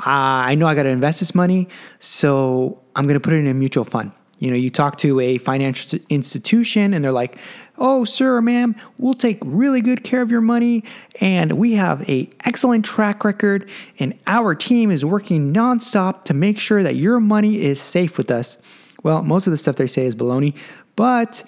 ah, 0.00 0.44
I 0.44 0.54
know 0.54 0.66
I 0.66 0.74
got 0.74 0.84
to 0.84 0.88
invest 0.90 1.20
this 1.20 1.34
money, 1.34 1.68
so 1.98 2.80
I'm 2.94 3.04
going 3.04 3.14
to 3.14 3.20
put 3.20 3.32
it 3.32 3.38
in 3.38 3.46
a 3.46 3.54
mutual 3.54 3.84
fund. 3.84 4.12
You 4.40 4.50
know, 4.50 4.56
you 4.56 4.70
talk 4.70 4.98
to 4.98 5.20
a 5.20 5.38
financial 5.38 6.00
institution 6.08 6.92
and 6.92 7.04
they're 7.04 7.12
like, 7.12 7.36
"Oh, 7.78 8.04
sir 8.04 8.36
or 8.36 8.42
ma'am, 8.42 8.74
we'll 8.98 9.14
take 9.14 9.38
really 9.44 9.80
good 9.80 10.02
care 10.02 10.22
of 10.22 10.30
your 10.30 10.40
money 10.40 10.82
and 11.20 11.52
we 11.52 11.74
have 11.74 12.08
a 12.08 12.28
excellent 12.44 12.84
track 12.84 13.24
record 13.24 13.70
and 14.00 14.18
our 14.26 14.56
team 14.56 14.90
is 14.90 15.04
working 15.04 15.54
nonstop 15.54 16.24
to 16.24 16.34
make 16.34 16.58
sure 16.58 16.82
that 16.82 16.96
your 16.96 17.20
money 17.20 17.62
is 17.62 17.80
safe 17.80 18.18
with 18.18 18.30
us." 18.32 18.58
Well, 19.04 19.22
most 19.22 19.46
of 19.46 19.52
the 19.52 19.56
stuff 19.56 19.76
they 19.76 19.86
say 19.86 20.06
is 20.06 20.16
baloney, 20.16 20.54
but 20.96 21.44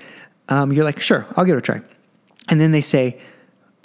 um, 0.48 0.72
you're 0.72 0.84
like, 0.84 1.00
"Sure, 1.00 1.26
I'll 1.36 1.44
give 1.44 1.56
it 1.56 1.58
a 1.58 1.62
try." 1.62 1.80
And 2.48 2.60
then 2.60 2.72
they 2.72 2.80
say, 2.80 3.18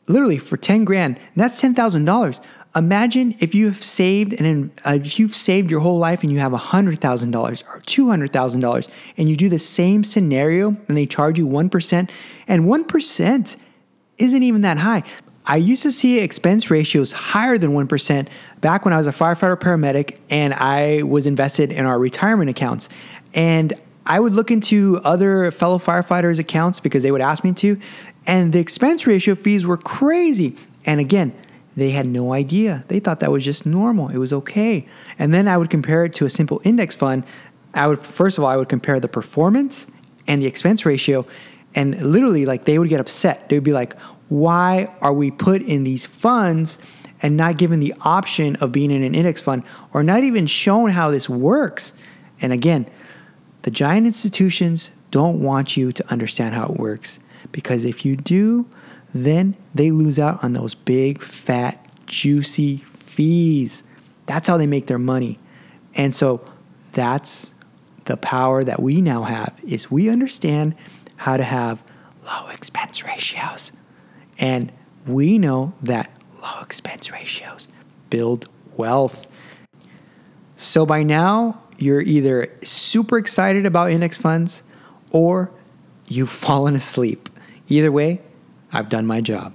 literally 0.07 0.37
for 0.37 0.57
10 0.57 0.83
grand, 0.83 1.17
that's 1.37 1.61
$10,000. 1.61 2.41
Imagine 2.75 3.35
if 3.39 3.53
you've 3.53 3.83
saved 3.83 4.33
and 4.33 4.71
uh, 4.83 4.97
if 5.01 5.19
you've 5.19 5.35
saved 5.35 5.69
your 5.69 5.81
whole 5.81 5.99
life 5.99 6.23
and 6.23 6.31
you 6.31 6.39
have 6.39 6.53
$100,000 6.53 7.63
or 7.67 7.79
$200,000 7.81 8.87
and 9.15 9.29
you 9.29 9.35
do 9.35 9.47
the 9.47 9.59
same 9.59 10.03
scenario 10.03 10.75
and 10.87 10.97
they 10.97 11.05
charge 11.05 11.37
you 11.37 11.47
1% 11.47 12.09
and 12.47 12.63
1% 12.63 13.57
isn't 14.17 14.43
even 14.43 14.61
that 14.61 14.79
high. 14.79 15.03
I 15.45 15.57
used 15.57 15.83
to 15.83 15.91
see 15.91 16.19
expense 16.19 16.71
ratios 16.71 17.11
higher 17.11 17.59
than 17.59 17.71
1% 17.71 18.27
back 18.61 18.85
when 18.85 18.93
I 18.93 18.97
was 18.97 19.07
a 19.07 19.11
firefighter 19.11 19.59
paramedic 19.59 20.17
and 20.31 20.53
I 20.55 21.03
was 21.03 21.27
invested 21.27 21.71
in 21.71 21.85
our 21.85 21.99
retirement 21.99 22.49
accounts. 22.49 22.89
And 23.35 23.73
I 24.05 24.19
would 24.19 24.33
look 24.33 24.49
into 24.49 24.99
other 25.03 25.51
fellow 25.51 25.77
firefighters' 25.77 26.39
accounts 26.39 26.79
because 26.79 27.03
they 27.03 27.11
would 27.11 27.21
ask 27.21 27.43
me 27.43 27.53
to, 27.53 27.79
and 28.25 28.51
the 28.51 28.59
expense 28.59 29.05
ratio 29.05 29.35
fees 29.35 29.65
were 29.65 29.77
crazy. 29.77 30.57
And 30.85 30.99
again, 30.99 31.33
they 31.75 31.91
had 31.91 32.05
no 32.05 32.33
idea. 32.33 32.83
They 32.87 32.99
thought 32.99 33.19
that 33.19 33.31
was 33.31 33.43
just 33.43 33.65
normal. 33.65 34.09
It 34.09 34.17
was 34.17 34.31
okay. 34.33 34.87
And 35.17 35.33
then 35.33 35.47
I 35.47 35.57
would 35.57 35.69
compare 35.69 36.05
it 36.05 36.13
to 36.13 36.25
a 36.25 36.29
simple 36.29 36.61
index 36.63 36.95
fund. 36.95 37.23
I 37.73 37.87
would 37.87 38.05
first 38.05 38.37
of 38.37 38.43
all 38.43 38.49
I 38.49 38.57
would 38.57 38.69
compare 38.69 38.99
the 38.99 39.07
performance 39.07 39.87
and 40.27 40.41
the 40.41 40.45
expense 40.45 40.85
ratio 40.85 41.25
and 41.73 41.99
literally 42.01 42.45
like 42.45 42.65
they 42.65 42.77
would 42.77 42.89
get 42.89 42.99
upset. 42.99 43.49
They 43.49 43.55
would 43.55 43.63
be 43.63 43.73
like, 43.73 43.99
"Why 44.29 44.91
are 45.01 45.13
we 45.13 45.31
put 45.31 45.61
in 45.61 45.83
these 45.83 46.05
funds 46.05 46.77
and 47.21 47.35
not 47.35 47.57
given 47.57 47.79
the 47.79 47.93
option 48.01 48.55
of 48.57 48.71
being 48.71 48.91
in 48.91 49.01
an 49.01 49.15
index 49.15 49.41
fund 49.41 49.63
or 49.93 50.03
not 50.03 50.23
even 50.23 50.45
shown 50.45 50.91
how 50.91 51.09
this 51.09 51.27
works?" 51.27 51.93
And 52.39 52.53
again, 52.53 52.85
the 53.63 53.71
giant 53.71 54.05
institutions 54.05 54.91
don't 55.09 55.41
want 55.41 55.75
you 55.75 55.91
to 55.91 56.11
understand 56.11 56.53
how 56.53 56.65
it 56.65 56.77
works 56.77 57.17
because 57.51 57.85
if 57.85 58.05
you 58.05 58.15
do, 58.15 58.67
then 59.13 59.55
they 59.73 59.91
lose 59.91 60.17
out 60.17 60.43
on 60.43 60.53
those 60.53 60.75
big, 60.75 61.21
fat, 61.21 61.85
juicy 62.07 62.77
fees. 62.77 63.83
That's 64.25 64.47
how 64.47 64.57
they 64.57 64.67
make 64.67 64.87
their 64.87 64.99
money. 64.99 65.39
And 65.95 66.15
so 66.15 66.43
that's 66.93 67.53
the 68.05 68.17
power 68.17 68.63
that 68.63 68.81
we 68.81 69.01
now 69.01 69.23
have 69.23 69.53
is 69.65 69.91
we 69.91 70.09
understand 70.09 70.75
how 71.17 71.37
to 71.37 71.43
have 71.43 71.81
low 72.25 72.47
expense 72.47 73.03
ratios. 73.03 73.71
And 74.37 74.71
we 75.05 75.37
know 75.37 75.73
that 75.81 76.11
low 76.41 76.61
expense 76.61 77.11
ratios 77.11 77.67
build 78.09 78.47
wealth. 78.75 79.27
So 80.55 80.85
by 80.85 81.03
now, 81.03 81.61
you're 81.77 82.01
either 82.01 82.53
super 82.63 83.17
excited 83.17 83.65
about 83.65 83.91
index 83.91 84.17
funds 84.17 84.63
or 85.11 85.51
you've 86.07 86.29
fallen 86.47 86.75
asleep. 86.75 87.29
Either 87.69 87.91
way, 87.91 88.21
I've 88.73 88.89
done 88.89 89.05
my 89.05 89.21
job. 89.21 89.53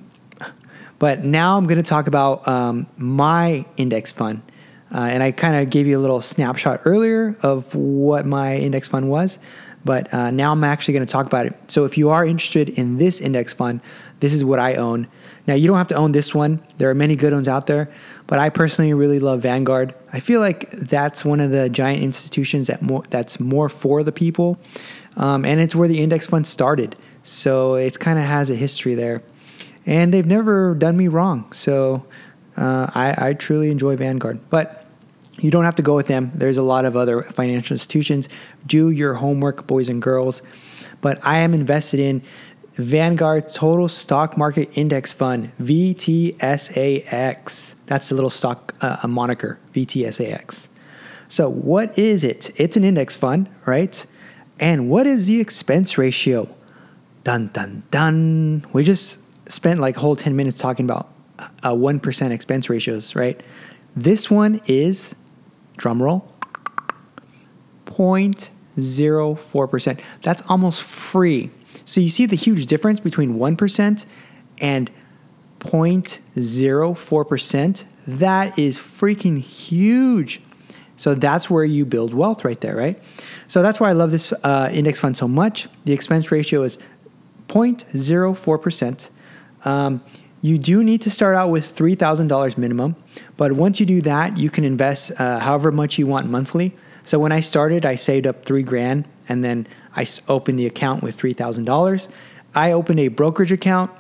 But 0.99 1.25
now 1.25 1.57
I'm 1.57 1.67
going 1.67 1.83
to 1.83 1.89
talk 1.89 2.07
about 2.07 2.47
um, 2.49 2.87
my 2.97 3.67
index 3.77 4.11
fund. 4.11 4.43
Uh, 4.93 5.01
and 5.01 5.23
I 5.23 5.33
kind 5.33 5.55
of 5.57 5.71
gave 5.71 5.87
you 5.87 5.99
a 5.99 6.01
little 6.01 6.23
snapshot 6.23 6.81
earlier 6.85 7.37
of 7.43 7.75
what 7.75 8.25
my 8.25 8.57
index 8.57 8.89
fund 8.89 9.11
was, 9.11 9.39
but 9.85 10.13
uh, 10.15 10.31
now 10.31 10.53
I'm 10.53 10.65
actually 10.65 10.95
going 10.95 11.07
to 11.07 11.13
talk 11.13 11.27
about 11.27 11.45
it. 11.45 11.55
So 11.71 11.85
if 11.85 11.99
you 11.99 12.09
are 12.09 12.25
interested 12.25 12.71
in 12.71 12.97
this 12.97 13.21
index 13.21 13.53
fund, 13.53 13.83
this 14.21 14.33
is 14.33 14.43
what 14.43 14.59
I 14.59 14.75
own. 14.75 15.07
Now 15.47 15.55
you 15.55 15.67
don't 15.67 15.77
have 15.77 15.89
to 15.89 15.95
own 15.95 16.13
this 16.13 16.35
one. 16.35 16.63
There 16.79 16.89
are 16.89 16.95
many 16.95 17.17
good 17.17 17.35
ones 17.35 17.49
out 17.49 17.67
there, 17.67 17.91
but 18.27 18.39
I 18.39 18.49
personally 18.49 18.93
really 18.95 19.21
love 19.21 19.43
Vanguard. 19.43 19.95
I 20.11 20.21
feel 20.21 20.41
like 20.41 20.71
that's 20.71 21.23
one 21.25 21.41
of 21.41 21.51
the 21.51 21.69
giant 21.69 22.03
institutions 22.03 22.67
that 22.69 22.81
more 22.81 23.05
that's 23.11 23.39
more 23.39 23.69
for 23.69 24.03
the 24.03 24.13
people, 24.13 24.59
um, 25.17 25.45
and 25.45 25.61
it's 25.61 25.75
where 25.75 25.89
the 25.89 26.01
index 26.01 26.27
fund 26.27 26.47
started. 26.47 26.97
So 27.23 27.75
it 27.75 27.99
kind 27.99 28.19
of 28.19 28.25
has 28.25 28.51
a 28.51 28.55
history 28.55 28.95
there. 28.95 29.23
And 29.87 30.13
they've 30.13 30.27
never 30.27 30.75
done 30.75 30.97
me 30.97 31.09
wrong. 31.09 31.51
So 31.53 32.05
uh, 32.57 32.91
I, 32.95 33.31
I 33.31 33.35
truly 33.35 33.71
enjoy 33.71 33.97
Vanguard. 33.97 34.39
But 34.51 34.87
you 35.41 35.51
don't 35.51 35.65
have 35.65 35.77
to 35.77 35.83
go 35.83 35.95
with 35.95 36.07
them. 36.09 36.33
There's 36.35 36.59
a 36.59 36.63
lot 36.63 36.85
of 36.85 36.97
other 36.97 37.23
financial 37.23 37.75
institutions. 37.75 38.29
Do 38.67 38.91
your 38.91 39.15
homework, 39.15 39.67
boys 39.67 39.89
and 39.89 40.03
girls. 40.03 40.43
But 41.01 41.25
I 41.25 41.39
am 41.39 41.55
invested 41.55 42.01
in 42.01 42.23
Vanguard 42.75 43.49
Total 43.49 43.89
Stock 43.89 44.37
Market 44.37 44.69
Index 44.75 45.13
Fund, 45.13 45.53
VTSAX. 45.61 46.35
That's 47.87 48.09
the 48.09 48.15
little 48.15 48.31
stock 48.31 48.75
uh, 48.81 48.99
a 49.03 49.09
moniker, 49.09 49.59
VTSAX. 49.75 50.69
So, 51.29 51.49
what 51.49 51.99
is 51.99 52.23
it? 52.25 52.51
It's 52.57 52.77
an 52.77 52.85
index 52.85 53.15
fund, 53.15 53.49
right? 53.67 54.07
And 54.61 54.89
what 54.89 55.07
is 55.07 55.27
the 55.27 55.41
expense 55.41 55.99
ratio? 55.99 56.49
Dun 57.29 57.51
dun 57.53 57.83
dun. 57.91 58.65
We 58.73 58.83
just 58.83 59.19
spent 59.53 59.81
like 59.81 59.97
whole 59.97 60.17
10 60.17 60.35
minutes 60.35 60.57
talking 60.57 60.87
about 60.87 61.13
a 61.63 61.77
1% 61.77 62.31
expense 62.31 62.71
ratios, 62.71 63.15
right? 63.15 63.39
This 63.95 64.31
one 64.31 64.63
is 64.67 65.15
drum 65.77 66.03
roll 66.03 66.33
0.04%. 67.85 70.01
That's 70.23 70.43
almost 70.49 70.83
free. 70.83 71.51
So 71.85 72.01
you 72.01 72.09
see 72.09 72.25
the 72.25 72.35
huge 72.35 72.65
difference 72.65 72.99
between 72.99 73.35
1% 73.35 74.07
and 74.63 74.91
0.04%. 75.61 77.85
That 78.07 78.59
is 78.59 78.79
freaking 78.79 79.43
huge. 79.43 80.41
So 80.97 81.15
that's 81.15 81.51
where 81.51 81.65
you 81.65 81.85
build 81.85 82.15
wealth 82.15 82.43
right 82.45 82.61
there, 82.61 82.75
right? 82.75 83.01
So 83.47 83.63
that's 83.63 83.79
why 83.79 83.91
I 83.91 83.93
love 83.93 84.11
this 84.13 84.33
uh, 84.43 84.71
index 84.73 84.99
fund 84.99 85.17
so 85.17 85.29
much. 85.29 85.69
The 85.85 85.93
expense 85.93 86.33
ratio 86.33 86.63
is 86.63 86.79
0.04%. 87.49 89.11
Um, 89.65 90.03
you 90.41 90.57
do 90.57 90.85
need 90.85 91.01
to 91.03 91.11
start 91.11 91.35
out 91.35 91.51
with 91.51 91.75
$3,000 91.75 92.57
minimum, 92.57 92.95
but 93.37 93.53
once 93.53 93.81
you 93.81 93.87
do 93.87 94.01
that, 94.03 94.37
you 94.37 94.51
can 94.51 94.65
invest 94.65 95.11
uh, 95.19 95.41
however 95.41 95.73
much 95.73 95.99
you 95.99 96.07
want 96.07 96.29
monthly. 96.29 96.77
So 97.03 97.19
when 97.19 97.33
I 97.33 97.41
started, 97.41 97.85
I 97.85 97.97
saved 97.97 98.27
up 98.27 98.45
three 98.45 98.63
grand 98.63 99.09
and 99.29 99.43
then 99.43 99.67
I 99.97 100.07
opened 100.29 100.59
the 100.59 100.67
account 100.67 101.03
with 101.03 101.19
$3,000. 101.19 102.09
I 102.55 102.73
opened 102.73 103.01
a 103.01 103.09
brokerage 103.09 103.51
account. 103.51 103.91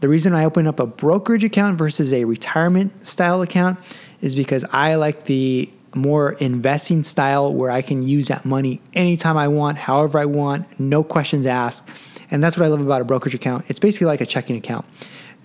The 0.00 0.08
reason 0.08 0.34
I 0.34 0.44
opened 0.44 0.66
up 0.66 0.80
a 0.80 0.86
brokerage 0.86 1.44
account 1.44 1.78
versus 1.78 2.12
a 2.12 2.24
retirement 2.24 3.06
style 3.06 3.40
account 3.42 3.78
is 4.20 4.34
because 4.34 4.64
I 4.72 4.96
like 4.96 5.26
the 5.26 5.70
more 5.94 6.32
investing 6.32 7.04
style 7.04 7.52
where 7.52 7.70
I 7.70 7.82
can 7.82 8.02
use 8.02 8.28
that 8.28 8.44
money 8.44 8.80
anytime 8.94 9.36
I 9.36 9.48
want, 9.48 9.78
however 9.78 10.18
I 10.18 10.24
want, 10.24 10.66
no 10.80 11.04
questions 11.04 11.46
asked. 11.46 11.88
And 12.30 12.42
that's 12.42 12.56
what 12.56 12.64
I 12.64 12.68
love 12.68 12.80
about 12.80 13.00
a 13.00 13.04
brokerage 13.04 13.34
account. 13.34 13.64
It's 13.68 13.78
basically 13.78 14.06
like 14.06 14.20
a 14.20 14.26
checking 14.26 14.56
account. 14.56 14.86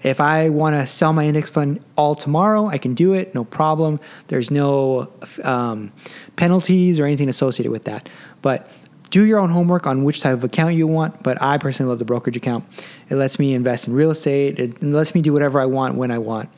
If 0.01 0.21
I 0.21 0.49
want 0.49 0.75
to 0.75 0.87
sell 0.87 1.11
my 1.11 1.25
index 1.25 1.49
fund 1.49 1.83
all 1.97 2.15
tomorrow, 2.15 2.67
I 2.67 2.77
can 2.77 2.93
do 2.93 3.13
it, 3.13 3.35
no 3.35 3.43
problem. 3.43 3.99
There's 4.27 4.49
no 4.49 5.11
um, 5.43 5.91
penalties 6.37 6.99
or 6.99 7.05
anything 7.05 7.27
associated 7.27 7.71
with 7.71 7.83
that. 7.83 8.07
But 8.41 8.69
do 9.09 9.23
your 9.23 9.39
own 9.39 9.49
homework 9.49 9.87
on 9.87 10.03
which 10.03 10.21
type 10.21 10.33
of 10.33 10.43
account 10.43 10.75
you 10.75 10.87
want. 10.87 11.21
But 11.23 11.41
I 11.41 11.57
personally 11.57 11.89
love 11.89 11.99
the 11.99 12.05
brokerage 12.05 12.37
account. 12.37 12.65
It 13.09 13.15
lets 13.15 13.39
me 13.39 13.53
invest 13.53 13.87
in 13.87 13.93
real 13.93 14.11
estate, 14.11 14.59
it 14.59 14.81
lets 14.81 15.13
me 15.13 15.21
do 15.21 15.33
whatever 15.33 15.59
I 15.59 15.65
want 15.65 15.95
when 15.95 16.11
I 16.11 16.17
want. 16.17 16.49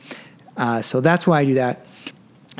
Uh, 0.56 0.82
so 0.82 1.00
that's 1.00 1.26
why 1.26 1.40
I 1.40 1.44
do 1.44 1.54
that. 1.54 1.86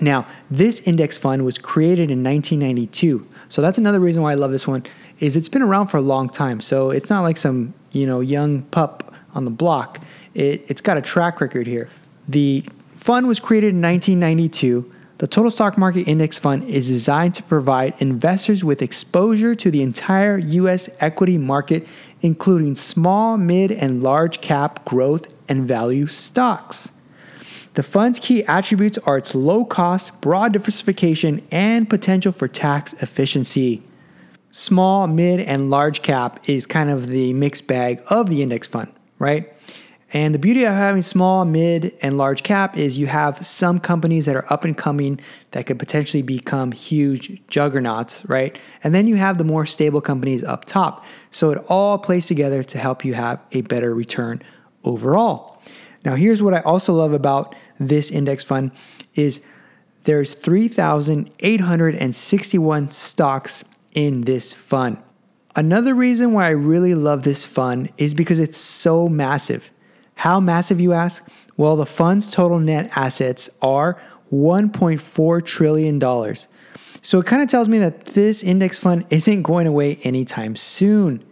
Now, 0.01 0.27
this 0.51 0.81
index 0.81 1.19
fund 1.19 1.45
was 1.45 1.59
created 1.59 2.11
in 2.11 2.25
1992. 2.25 3.29
So 3.49 3.61
that's 3.61 3.77
another 3.77 4.01
reason 4.01 4.23
why 4.23 4.33
I 4.33 4.35
love 4.35 4.51
this 4.51 4.67
one 4.67 4.85
is 5.23 5.37
it's 5.37 5.49
been 5.49 5.63
around 5.63 5.87
for 5.87 5.97
a 5.97 6.03
long 6.03 6.29
time. 6.29 6.61
So 6.61 6.91
it's 6.91 7.09
not 7.09 7.23
like 7.23 7.37
some, 7.37 7.75
you 7.93 8.07
know, 8.07 8.21
young 8.21 8.63
pup 8.63 9.15
on 9.35 9.45
the 9.45 9.51
block 9.51 10.05
it, 10.35 10.65
it's 10.69 10.81
got 10.81 10.97
a 10.97 11.03
track 11.03 11.41
record 11.41 11.67
here. 11.67 11.89
The 12.29 12.65
fund 12.97 13.29
was 13.29 13.41
created 13.41 13.75
in 13.75 13.83
1992. 13.83 14.91
The 15.19 15.27
Total 15.27 15.51
Stock 15.51 15.79
Market 15.79 16.09
Index 16.09 16.39
Fund 16.39 16.69
is 16.69 16.89
designed 16.89 17.35
to 17.37 17.43
provide 17.45 17.95
investors 17.99 18.65
with 18.65 18.83
exposure 18.83 19.55
to 19.55 19.71
the 19.71 19.83
entire 19.83 20.37
U.S. 20.39 20.91
equity 20.99 21.39
market, 21.39 21.87
including 22.23 22.75
small, 22.75 23.37
mid, 23.37 23.71
and 23.71 24.03
large 24.03 24.41
cap 24.41 24.85
growth 24.85 25.33
and 25.49 25.69
value 25.69 26.07
stocks. 26.09 26.91
The 27.75 27.83
fund's 27.83 28.19
key 28.19 28.45
attributes 28.45 28.99
are 28.99 29.17
its 29.17 29.35
low 29.35 29.65
cost, 29.65 30.21
broad 30.21 30.53
diversification, 30.53 31.47
and 31.51 31.89
potential 31.89 32.33
for 32.33 32.49
tax 32.49 32.93
efficiency. 32.95 33.83
Small, 34.55 35.07
mid, 35.07 35.41
and 35.41 35.71
large 35.71 36.03
cap 36.03 36.47
is 36.47 36.67
kind 36.67 36.91
of 36.91 37.07
the 37.07 37.33
mixed 37.33 37.67
bag 37.67 38.03
of 38.09 38.29
the 38.29 38.43
index 38.43 38.67
fund, 38.67 38.93
right? 39.19 39.51
And 40.13 40.35
the 40.35 40.39
beauty 40.39 40.65
of 40.65 40.75
having 40.75 41.01
small, 41.01 41.47
mid, 41.47 41.97
and 42.03 42.19
large 42.19 42.43
cap 42.43 42.77
is 42.77 42.99
you 42.99 43.07
have 43.07 43.47
some 43.47 43.81
companies 43.81 44.27
that 44.27 44.37
are 44.37 44.45
up 44.53 44.67
and 44.67 44.77
coming 44.77 45.19
that 45.53 45.65
could 45.65 45.79
potentially 45.79 46.21
become 46.21 46.73
huge 46.73 47.41
juggernauts, 47.49 48.27
right? 48.27 48.59
And 48.85 48.95
then 48.95 49.07
you 49.07 49.17
have 49.17 49.39
the 49.39 49.45
more 49.45 49.65
stable 49.65 50.03
companies 50.03 50.45
up 50.45 50.67
top. 50.67 51.03
So 51.31 51.51
it 51.51 51.65
all 51.69 51.97
plays 51.97 52.27
together 52.27 52.63
to 52.63 52.77
help 52.77 53.07
you 53.07 53.15
have 53.15 53.41
a 53.53 53.63
better 53.63 53.95
return 53.95 54.43
overall. 54.85 55.63
Now, 56.05 56.15
here's 56.15 56.43
what 56.43 56.53
I 56.53 56.61
also 56.61 56.93
love 56.93 57.15
about 57.15 57.55
this 57.81 58.11
index 58.11 58.45
fund 58.45 58.71
is 59.15 59.41
there's 60.05 60.35
3,861 60.35 62.91
stocks 62.91 63.65
in 63.95 64.23
this 64.23 64.53
fund. 64.53 64.99
Another 65.55 65.95
reason 65.95 66.33
why 66.33 66.47
I 66.47 66.51
really 66.51 66.95
love 66.95 67.25
this 67.25 67.45
fund 67.45 67.91
is 67.99 68.15
because 68.15 68.41
it's 68.41 68.59
so 68.59 69.09
massive. 69.09 69.71
How 70.17 70.41
massive, 70.41 70.81
you 70.81 70.93
ask? 70.93 71.27
Well, 71.57 71.77
the 71.77 71.87
fund's 71.87 72.31
total 72.31 72.59
net 72.59 72.91
assets 72.97 73.51
are 73.61 74.01
$1.4 74.33 75.45
trillion. 75.45 76.01
So 77.03 77.19
it 77.19 77.27
kind 77.27 77.43
of 77.43 77.49
tells 77.49 77.69
me 77.69 77.79
that 77.79 78.07
this 78.07 78.43
index 78.43 78.79
fund 78.79 79.07
isn't 79.11 79.43
going 79.43 79.67
away 79.67 79.97
anytime 80.05 80.57
soon. 80.57 81.25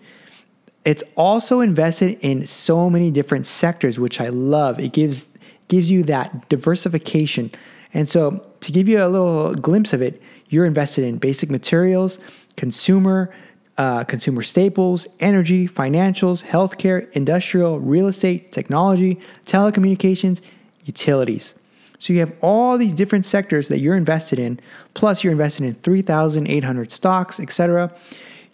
It's 0.85 1.05
also 1.17 1.61
invested 1.61 2.19
in 2.21 2.47
so 2.47 2.91
many 2.91 3.11
different 3.11 3.47
sectors, 3.47 3.99
which 3.99 4.21
I 4.21 4.29
love. 4.29 4.81
It 4.81 4.93
gives 4.93 5.29
gives 5.69 5.91
you 5.91 6.03
that 6.03 6.49
diversification. 6.49 7.51
And 7.95 8.09
so, 8.09 8.45
to 8.61 8.73
give 8.73 8.89
you 8.89 9.03
a 9.03 9.07
little 9.07 9.55
glimpse 9.55 9.93
of 9.93 10.03
it, 10.03 10.21
you're 10.49 10.67
invested 10.67 11.05
in 11.05 11.19
basic 11.19 11.51
materials, 11.51 12.19
consumer, 12.57 13.35
uh, 13.79 14.05
consumer 14.05 14.43
staples, 14.43 15.07
energy, 15.21 15.67
financials, 15.67 16.45
healthcare, 16.45 17.11
industrial, 17.13 17.81
real 17.81 18.07
estate, 18.07 18.53
technology, 18.53 19.19
telecommunications, 19.47 20.43
utilities. 20.85 21.55
So 21.99 22.13
you 22.13 22.21
have 22.21 22.33
all 22.41 22.79
these 22.79 22.95
different 22.95 23.27
sectors 23.27 23.69
that 23.69 23.79
you're 23.79 23.95
invested 23.95 24.39
in, 24.39 24.59
plus 24.95 25.23
you're 25.23 25.33
invested 25.33 25.65
in 25.65 25.75
3,800 25.75 26.91
stocks, 26.91 27.39
etc. 27.39 27.95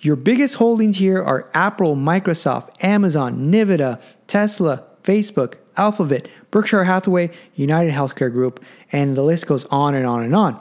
Your 0.01 0.17
biggest 0.17 0.57
holdings 0.57 0.99
here 0.99 1.23
are 1.23 1.49
Apple, 1.55 1.97
Microsoft, 1.97 2.71
Amazon, 2.85 3.51
Nvidia, 3.51 4.01
Tesla, 4.27 4.85
Facebook, 5.03 5.55
Alphabet, 5.77 6.29
Berkshire 6.51 6.85
Hathaway, 6.85 7.31
United 7.55 7.93
Healthcare 7.93 8.33
Group, 8.33 8.63
and 8.93 9.17
the 9.17 9.23
list 9.23 9.47
goes 9.47 9.65
on 9.67 9.95
and 9.95 10.07
on 10.07 10.23
and 10.23 10.35
on. 10.35 10.61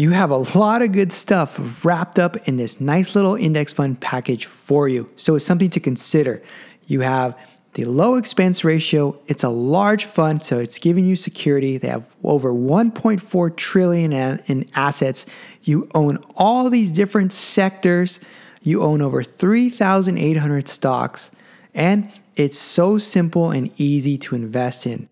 You 0.00 0.12
have 0.12 0.30
a 0.30 0.38
lot 0.58 0.80
of 0.80 0.92
good 0.92 1.12
stuff 1.12 1.84
wrapped 1.84 2.18
up 2.18 2.48
in 2.48 2.56
this 2.56 2.80
nice 2.80 3.14
little 3.14 3.34
index 3.34 3.74
fund 3.74 4.00
package 4.00 4.46
for 4.46 4.88
you. 4.88 5.10
So 5.14 5.34
it's 5.34 5.44
something 5.44 5.68
to 5.68 5.78
consider. 5.78 6.40
You 6.86 7.00
have 7.00 7.38
the 7.74 7.84
low 7.84 8.14
expense 8.14 8.64
ratio. 8.64 9.20
It's 9.26 9.44
a 9.44 9.50
large 9.50 10.06
fund, 10.06 10.42
so 10.42 10.58
it's 10.58 10.78
giving 10.78 11.04
you 11.04 11.16
security. 11.16 11.76
They 11.76 11.88
have 11.88 12.06
over 12.24 12.50
1.4 12.50 13.54
trillion 13.58 14.14
in 14.14 14.70
assets. 14.74 15.26
You 15.64 15.86
own 15.94 16.16
all 16.34 16.70
these 16.70 16.90
different 16.90 17.34
sectors. 17.34 18.20
You 18.62 18.80
own 18.82 19.02
over 19.02 19.22
3,800 19.22 20.66
stocks, 20.66 21.30
and 21.74 22.10
it's 22.36 22.58
so 22.58 22.96
simple 22.96 23.50
and 23.50 23.70
easy 23.78 24.16
to 24.16 24.34
invest 24.34 24.86
in. 24.86 25.10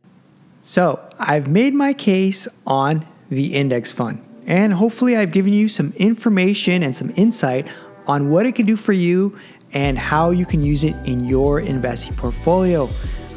So, 0.62 1.06
I've 1.18 1.46
made 1.46 1.74
my 1.74 1.92
case 1.92 2.48
on 2.66 3.06
the 3.28 3.54
index 3.54 3.92
fund. 3.92 4.24
And 4.48 4.72
hopefully, 4.72 5.14
I've 5.14 5.30
given 5.30 5.52
you 5.52 5.68
some 5.68 5.92
information 5.96 6.82
and 6.82 6.96
some 6.96 7.12
insight 7.16 7.68
on 8.06 8.30
what 8.30 8.46
it 8.46 8.54
can 8.54 8.64
do 8.64 8.76
for 8.76 8.94
you 8.94 9.38
and 9.74 9.98
how 9.98 10.30
you 10.30 10.46
can 10.46 10.64
use 10.64 10.84
it 10.84 10.96
in 11.04 11.26
your 11.26 11.60
investing 11.60 12.14
portfolio. 12.14 12.88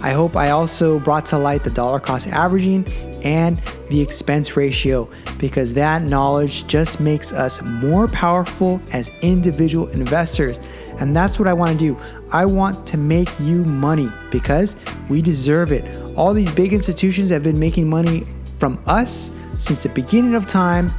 I 0.01 0.13
hope 0.13 0.37
I 0.37 0.51
also 0.51 0.99
brought 0.99 1.25
to 1.27 1.37
light 1.37 1.65
the 1.65 1.69
dollar 1.69 1.99
cost 1.99 2.27
averaging 2.27 2.87
and 3.23 3.61
the 3.89 3.99
expense 3.99 4.55
ratio 4.55 5.09
because 5.37 5.73
that 5.73 6.01
knowledge 6.01 6.65
just 6.65 7.01
makes 7.01 7.33
us 7.33 7.61
more 7.61 8.07
powerful 8.07 8.81
as 8.93 9.09
individual 9.21 9.89
investors. 9.89 10.61
And 10.97 11.13
that's 11.13 11.37
what 11.37 11.49
I 11.49 11.53
want 11.53 11.77
to 11.77 11.93
do. 11.93 11.99
I 12.31 12.45
want 12.45 12.87
to 12.87 12.97
make 12.97 13.29
you 13.37 13.65
money 13.65 14.09
because 14.31 14.77
we 15.09 15.21
deserve 15.21 15.73
it. 15.73 15.85
All 16.15 16.33
these 16.33 16.51
big 16.51 16.71
institutions 16.71 17.29
have 17.31 17.43
been 17.43 17.59
making 17.59 17.89
money 17.89 18.25
from 18.59 18.81
us 18.87 19.33
since 19.61 19.79
the 19.79 19.89
beginning 19.89 20.35
of 20.35 20.47
time. 20.47 20.93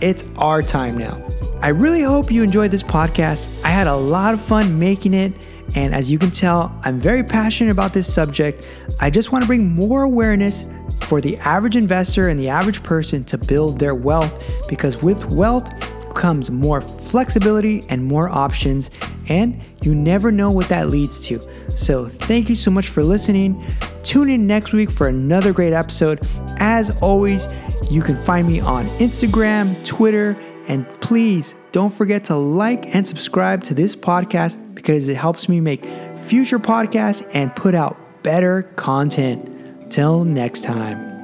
It's 0.00 0.24
our 0.36 0.62
time 0.62 0.98
now. 0.98 1.26
I 1.60 1.68
really 1.68 2.02
hope 2.02 2.30
you 2.30 2.42
enjoyed 2.42 2.70
this 2.70 2.82
podcast. 2.82 3.48
I 3.64 3.68
had 3.68 3.86
a 3.86 3.96
lot 3.96 4.34
of 4.34 4.40
fun 4.40 4.78
making 4.78 5.14
it. 5.14 5.32
And 5.74 5.94
as 5.94 6.10
you 6.10 6.18
can 6.18 6.30
tell, 6.30 6.78
I'm 6.84 7.00
very 7.00 7.22
passionate 7.24 7.70
about 7.70 7.92
this 7.92 8.12
subject. 8.12 8.66
I 9.00 9.10
just 9.10 9.32
want 9.32 9.42
to 9.42 9.46
bring 9.46 9.66
more 9.66 10.04
awareness 10.04 10.64
for 11.02 11.20
the 11.20 11.36
average 11.38 11.76
investor 11.76 12.28
and 12.28 12.38
the 12.38 12.48
average 12.48 12.82
person 12.82 13.24
to 13.24 13.38
build 13.38 13.78
their 13.78 13.94
wealth 13.94 14.42
because 14.68 15.02
with 15.02 15.24
wealth 15.26 15.68
comes 16.16 16.50
more 16.50 16.80
flexibility 16.80 17.84
and 17.88 18.04
more 18.04 18.28
options, 18.28 18.90
and 19.28 19.62
you 19.82 19.94
never 19.94 20.32
know 20.32 20.50
what 20.50 20.68
that 20.68 20.88
leads 20.88 21.20
to. 21.20 21.40
So, 21.76 22.06
thank 22.06 22.48
you 22.48 22.54
so 22.54 22.70
much 22.70 22.88
for 22.88 23.04
listening. 23.04 23.64
Tune 24.02 24.30
in 24.30 24.46
next 24.46 24.72
week 24.72 24.90
for 24.90 25.08
another 25.08 25.52
great 25.52 25.74
episode. 25.74 26.26
As 26.58 26.90
always, 27.02 27.48
you 27.90 28.02
can 28.02 28.20
find 28.22 28.46
me 28.48 28.60
on 28.60 28.86
Instagram, 28.98 29.84
Twitter, 29.86 30.36
and 30.68 30.86
please 31.00 31.54
don't 31.72 31.92
forget 31.92 32.24
to 32.24 32.36
like 32.36 32.94
and 32.94 33.06
subscribe 33.06 33.62
to 33.64 33.74
this 33.74 33.94
podcast 33.94 34.74
because 34.74 35.08
it 35.08 35.16
helps 35.16 35.48
me 35.48 35.60
make 35.60 35.84
future 36.26 36.58
podcasts 36.58 37.28
and 37.32 37.54
put 37.54 37.74
out 37.74 37.96
better 38.22 38.62
content. 38.76 39.52
Till 39.90 40.24
next 40.24 40.64
time. 40.64 41.15